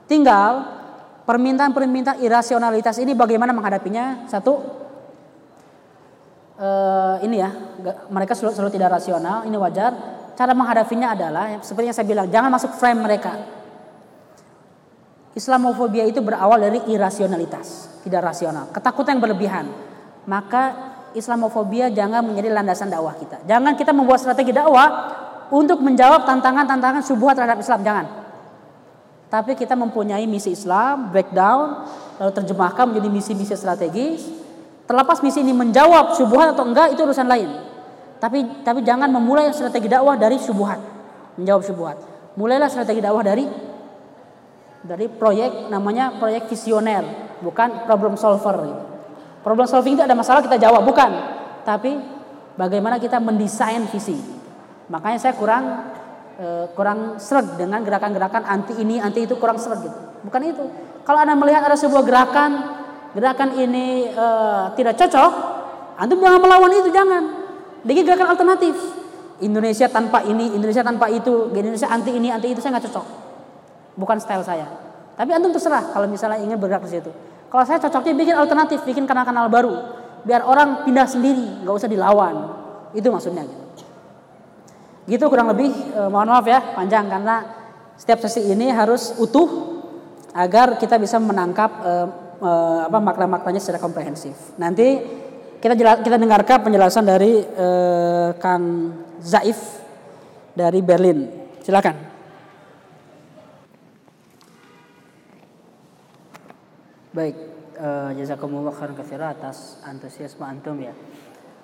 [0.05, 0.79] Tinggal
[1.25, 4.25] permintaan-permintaan irasionalitas ini bagaimana menghadapinya?
[4.25, 4.53] Satu,
[6.57, 7.49] uh, ini ya,
[8.09, 9.91] mereka selalu, selalu tidak rasional, ini wajar.
[10.33, 13.33] Cara menghadapinya adalah seperti yang saya bilang, jangan masuk frame mereka.
[15.35, 19.65] Islamofobia itu berawal dari irasionalitas, tidak rasional, ketakutan yang berlebihan.
[20.29, 23.41] Maka Islamofobia jangan menjadi landasan dakwah kita.
[23.49, 24.87] Jangan kita membuat strategi dakwah
[25.49, 28.05] untuk menjawab tantangan-tantangan subuhat terhadap Islam, jangan.
[29.29, 31.85] Tapi kita mempunyai misi Islam, breakdown,
[32.17, 34.25] lalu terjemahkan menjadi misi-misi strategis.
[34.89, 37.49] Terlepas misi ini menjawab subuhat atau enggak itu urusan lain.
[38.17, 40.81] Tapi tapi jangan memulai strategi dakwah dari subuhat,
[41.37, 41.97] menjawab subuhat.
[42.35, 43.45] Mulailah strategi dakwah dari
[44.81, 48.57] dari proyek namanya proyek visioner, bukan problem solver.
[49.39, 51.11] Problem solving itu ada masalah kita jawab, bukan.
[51.63, 51.95] Tapi
[52.59, 54.19] bagaimana kita mendesain visi.
[54.89, 55.95] Makanya saya kurang
[56.39, 59.99] Eh, kurang seret dengan gerakan-gerakan anti ini anti itu kurang seret gitu.
[60.23, 60.63] Bukan itu.
[61.03, 62.79] Kalau anda melihat ada sebuah gerakan
[63.11, 64.27] gerakan ini e,
[64.77, 65.31] tidak cocok
[65.99, 67.23] antum jangan melawan itu jangan.
[67.83, 68.71] Bikin gerakan alternatif.
[69.43, 73.05] Indonesia tanpa ini Indonesia tanpa itu Indonesia anti ini anti itu saya nggak cocok.
[73.99, 74.88] Bukan style saya
[75.19, 77.11] tapi antum terserah kalau misalnya ingin bergerak di situ
[77.51, 79.75] kalau saya cocoknya bikin alternatif bikin kanal-kanal baru
[80.23, 82.35] biar orang pindah sendiri nggak usah dilawan
[82.93, 83.85] itu maksudnya gitu.
[85.09, 87.35] Gitu kurang lebih eh, mohon maaf ya panjang karena
[87.97, 89.81] setiap sesi ini harus utuh
[90.33, 92.07] agar kita bisa menangkap eh,
[92.45, 94.55] eh, apa makna-maknanya secara komprehensif.
[94.61, 95.01] Nanti
[95.59, 99.81] kita jelas, kita dengarkan penjelasan dari eh, Kang Zaif
[100.53, 101.25] dari Berlin.
[101.65, 102.08] Silakan.
[107.09, 107.35] Baik,
[107.81, 110.93] uh, jazakumullah khairan katsira atas antusiasme antum ya.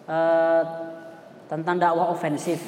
[0.09, 0.63] Uh,
[1.45, 2.61] tentang dakwah ofensif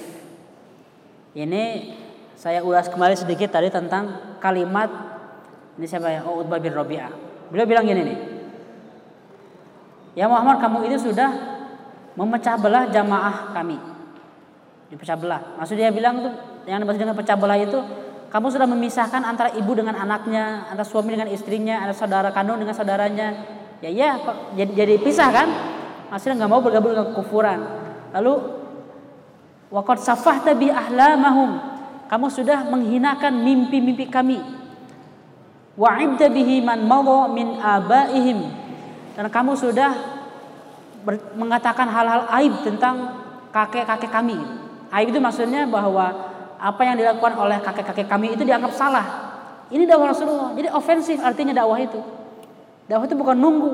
[1.33, 1.93] ini
[2.37, 4.89] saya ulas kembali sedikit tadi tentang kalimat
[5.77, 6.25] ini siapa ya?
[6.25, 7.13] Oh, Utbah bin Rabi'ah.
[7.53, 8.17] Beliau bilang gini nih.
[10.17, 11.29] Ya Muhammad, kamu itu sudah
[12.17, 13.77] memecah belah jamaah kami.
[14.89, 15.41] Dipecah belah.
[15.61, 16.33] Maksud dia bilang tuh
[16.65, 17.77] yang dimaksud dengan pecah belah itu
[18.27, 22.75] kamu sudah memisahkan antara ibu dengan anaknya, antara suami dengan istrinya, antara saudara kandung dengan
[22.75, 23.27] saudaranya.
[23.79, 24.11] Ya ya,
[24.57, 25.47] jadi jadi pisah kan?
[26.11, 27.59] Maksudnya nggak mau bergabung dengan kufuran.
[28.11, 28.57] Lalu
[29.67, 31.59] Waqad safahta bi ahlamahum.
[32.07, 34.39] Kamu sudah menghinakan mimpi-mimpi kami.
[35.75, 36.87] Wa'ibda bihi man
[37.35, 38.47] min abaihim.
[39.19, 39.91] Dan kamu sudah
[41.35, 43.19] mengatakan hal-hal aib tentang
[43.51, 44.39] kakek-kakek kami.
[44.87, 49.05] Aib itu maksudnya bahwa apa yang dilakukan oleh kakek-kakek kami itu dianggap salah.
[49.69, 50.51] Ini dakwah Rasulullah.
[50.57, 51.99] Jadi ofensif artinya dakwah itu.
[52.89, 53.71] Dakwah itu bukan nunggu.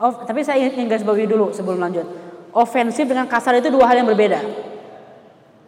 [0.00, 4.02] Oh, tapi saya ingin garis bawahi dulu sebelum lanjut ofensif dengan kasar itu dua hal
[4.02, 4.40] yang berbeda.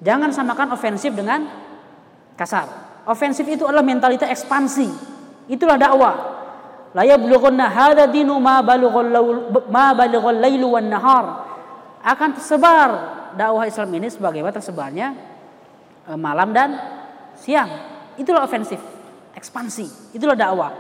[0.03, 1.47] Jangan samakan ofensif dengan
[2.35, 2.67] kasar.
[3.07, 4.91] Ofensif itu adalah mentalitas ekspansi.
[5.51, 6.15] Itulah dakwah.
[6.93, 9.09] La yablughanna hadha dinu ma balughal
[9.71, 11.27] ma balughal lailu wan nahar.
[12.03, 12.91] Akan tersebar
[13.39, 15.15] dakwah Islam ini sebagaimana tersebarnya
[16.19, 16.71] malam dan
[17.39, 17.71] siang.
[18.19, 18.79] Itulah ofensif,
[19.37, 20.13] ekspansi.
[20.17, 20.73] Itulah dakwah.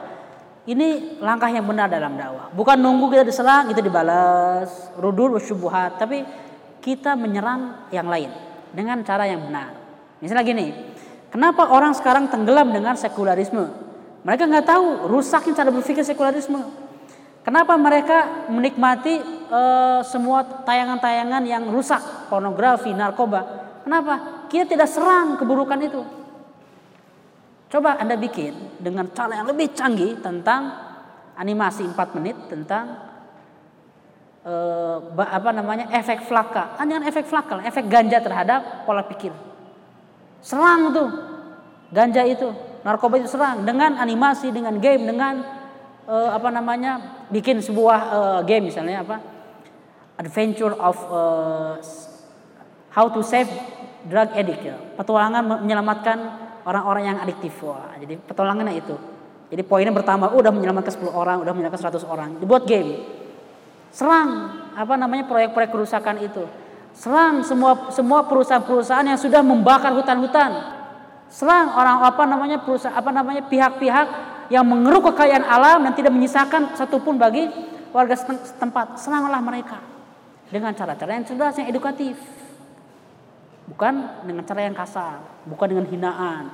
[0.63, 2.53] Ini langkah yang benar dalam dakwah.
[2.55, 5.99] Bukan nunggu kita diserang, kita dibalas, rudur, syubuhat.
[5.99, 6.23] Tapi
[6.79, 8.31] kita menyerang yang lain
[8.71, 9.75] dengan cara yang benar.
[10.23, 10.67] Misalnya gini,
[11.35, 13.71] kenapa orang sekarang tenggelam dengan sekularisme?
[14.23, 16.63] Mereka nggak tahu rusaknya cara berpikir sekularisme.
[17.43, 19.19] Kenapa mereka menikmati
[19.51, 23.43] uh, semua tayangan-tayangan yang rusak, pornografi, narkoba?
[23.83, 24.42] Kenapa?
[24.53, 26.05] Kita tidak serang keburukan itu.
[27.73, 30.77] Coba Anda bikin dengan cara yang lebih canggih tentang
[31.41, 33.01] animasi 4 menit tentang
[34.45, 36.77] uh, apa namanya efek flaka.
[36.77, 39.33] Dengan efek flaka, efek ganja terhadap pola pikir.
[40.45, 41.09] Serang tuh
[41.89, 42.53] ganja itu,
[42.85, 45.41] narkoba itu serang dengan animasi, dengan game, dengan
[46.05, 49.17] uh, apa namanya bikin sebuah uh, game misalnya apa
[50.21, 51.81] adventure of uh,
[52.93, 53.49] how to save
[54.07, 54.77] drug addict ya.
[54.99, 56.19] petualangan menyelamatkan
[56.67, 57.55] orang-orang yang adiktif.
[57.63, 58.97] Wah, jadi pertolongannya itu.
[59.53, 62.41] Jadi poinnya bertambah, udah menyelamatkan 10 orang, udah menyelamatkan 100 orang.
[62.41, 63.05] Dibuat game.
[63.93, 66.49] Serang apa namanya proyek-proyek kerusakan itu.
[66.97, 70.81] Serang semua semua perusahaan-perusahaan yang sudah membakar hutan-hutan.
[71.29, 74.07] Serang orang apa namanya perusahaan apa namanya pihak-pihak
[74.49, 77.49] yang mengeruk kekayaan alam dan tidak menyisakan satupun bagi
[77.93, 78.97] warga setempat.
[78.97, 79.81] Seranglah mereka
[80.49, 82.17] dengan cara-cara yang cerdas, yang edukatif.
[83.67, 86.45] Bukan dengan cara yang kasar, bukan dengan hinaan.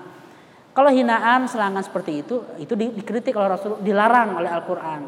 [0.76, 5.00] Kalau hinaan, serangan seperti itu, itu di, dikritik oleh Rasul, dilarang oleh Al-Quran.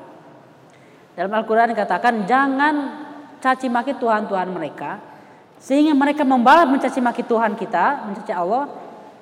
[1.14, 2.74] Dalam Al-Quran dikatakan jangan
[3.38, 4.98] caci maki Tuhan-Tuhan mereka,
[5.60, 8.66] sehingga mereka membalas mencaci maki Tuhan kita, mencaci Allah,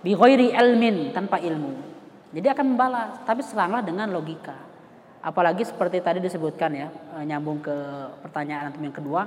[0.00, 1.72] bi ilmin tanpa ilmu.
[2.32, 4.54] Jadi akan membalas, tapi seranglah dengan logika.
[5.18, 7.74] Apalagi seperti tadi disebutkan ya, eh, nyambung ke
[8.22, 9.26] pertanyaan yang kedua,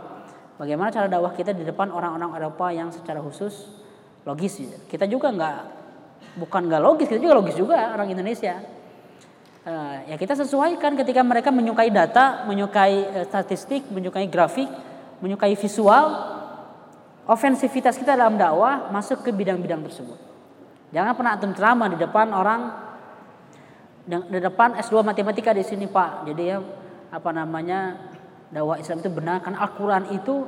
[0.62, 3.66] bagaimana cara dakwah kita di depan orang-orang Eropa yang secara khusus
[4.30, 4.62] logis.
[4.86, 5.58] Kita juga nggak,
[6.38, 8.62] bukan nggak logis, kita juga logis juga orang Indonesia.
[9.62, 14.70] Uh, ya kita sesuaikan ketika mereka menyukai data, menyukai uh, statistik, menyukai grafik,
[15.22, 16.06] menyukai visual,
[17.26, 20.18] ofensivitas kita dalam dakwah masuk ke bidang-bidang tersebut.
[20.94, 21.54] Jangan pernah antum
[21.94, 22.62] di depan orang
[24.02, 26.26] di depan S2 matematika di sini Pak.
[26.26, 26.58] Jadi ya
[27.14, 28.11] apa namanya
[28.52, 30.46] dakwah Islam itu benar kan Al-Qur'an itu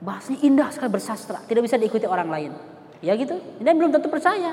[0.00, 2.52] bahasanya indah sekali bersastra, tidak bisa diikuti orang lain.
[3.00, 3.40] Ya gitu.
[3.60, 4.52] Dan belum tentu percaya.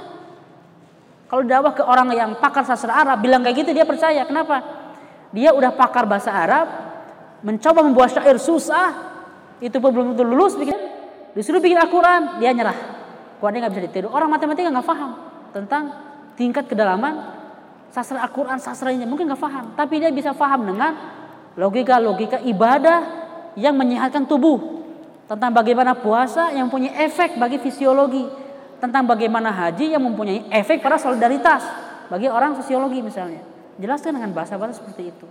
[1.28, 4.24] Kalau dakwah ke orang yang pakar sastra Arab bilang kayak gitu dia percaya.
[4.24, 4.64] Kenapa?
[5.36, 6.68] Dia udah pakar bahasa Arab,
[7.44, 8.96] mencoba membuat syair susah,
[9.60, 10.80] itu pun belum tentu lulus bikin
[11.36, 12.78] disuruh bikin Al-Quran dia nyerah.
[13.38, 14.08] Quran nggak bisa ditiru.
[14.10, 15.12] Orang matematika nggak paham
[15.52, 15.84] tentang
[16.40, 17.36] tingkat kedalaman
[17.92, 20.96] sastra Al-Quran, sastranya mungkin nggak paham, tapi dia bisa paham dengan
[21.58, 23.00] logika-logika ibadah
[23.58, 24.78] yang menyehatkan tubuh,
[25.28, 28.24] tentang bagaimana puasa yang punya efek bagi fisiologi,
[28.80, 31.66] tentang bagaimana haji yang mempunyai efek pada solidaritas
[32.08, 33.44] bagi orang sosiologi misalnya.
[33.78, 35.28] Jelaskan dengan bahasa-bahasa seperti itu.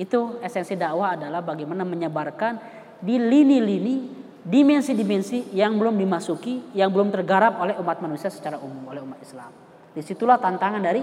[0.00, 2.58] Itu esensi dakwah adalah bagaimana menyebarkan
[2.98, 3.96] di lini-lini
[4.42, 9.50] dimensi-dimensi yang belum dimasuki, yang belum tergarap oleh umat manusia secara umum, oleh umat Islam.
[9.92, 11.02] Di situlah tantangan dari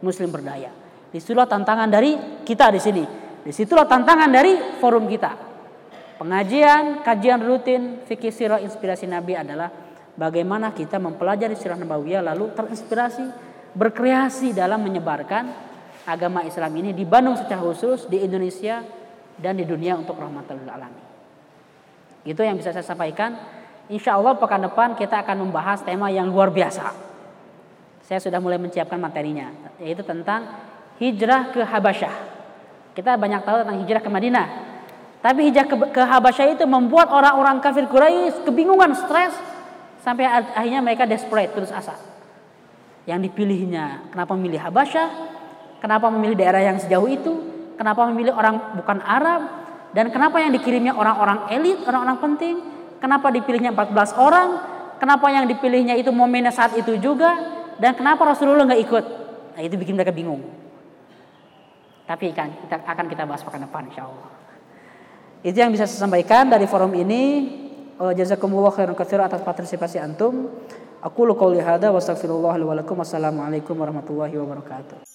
[0.00, 0.72] Muslim berdaya.
[1.10, 3.04] Di situlah tantangan dari kita di sini.
[3.50, 5.34] Di situlah tantangan dari forum kita.
[6.22, 9.74] Pengajian, kajian rutin fikih sirah inspirasi Nabi adalah
[10.14, 13.26] bagaimana kita mempelajari sirah nabawiyah lalu terinspirasi,
[13.74, 15.50] berkreasi dalam menyebarkan
[16.06, 18.86] agama Islam ini di Bandung secara khusus, di Indonesia
[19.34, 21.02] dan di dunia untuk rahmatul alamin.
[22.22, 23.34] Itu yang bisa saya sampaikan.
[23.90, 26.94] Insya Allah pekan depan kita akan membahas tema yang luar biasa.
[28.06, 29.50] Saya sudah mulai menyiapkan materinya,
[29.82, 30.46] yaitu tentang
[31.02, 32.29] hijrah ke Habasyah.
[33.00, 34.46] Kita banyak tahu tentang hijrah ke Madinah,
[35.24, 39.32] tapi hijrah ke, ke Habasyah itu membuat orang-orang kafir Quraisy kebingungan, stres
[40.04, 41.96] sampai akhirnya mereka desperate, terus asa.
[43.08, 45.08] Yang dipilihnya, kenapa memilih Habasyah?
[45.80, 47.32] Kenapa memilih daerah yang sejauh itu?
[47.80, 49.48] Kenapa memilih orang bukan Arab?
[49.96, 52.60] Dan kenapa yang dikirimnya orang-orang elit, orang-orang penting?
[53.00, 54.48] Kenapa dipilihnya 14 orang?
[55.00, 57.32] Kenapa yang dipilihnya itu momennya saat itu juga?
[57.80, 59.04] Dan kenapa Rasulullah nggak ikut?
[59.56, 60.44] Nah, itu bikin mereka bingung.
[62.10, 64.26] Tapi kan kita akan kita bahas pekan depan insya Allah.
[65.46, 67.22] Itu yang bisa saya sampaikan dari forum ini.
[68.00, 70.50] Jazakumullah khairan katsira atas partisipasi antum.
[71.06, 72.98] Aku lu qouli hada wa astaghfirullah wa lakum.
[72.98, 75.09] Wassalamualaikum warahmatullahi wabarakatuh.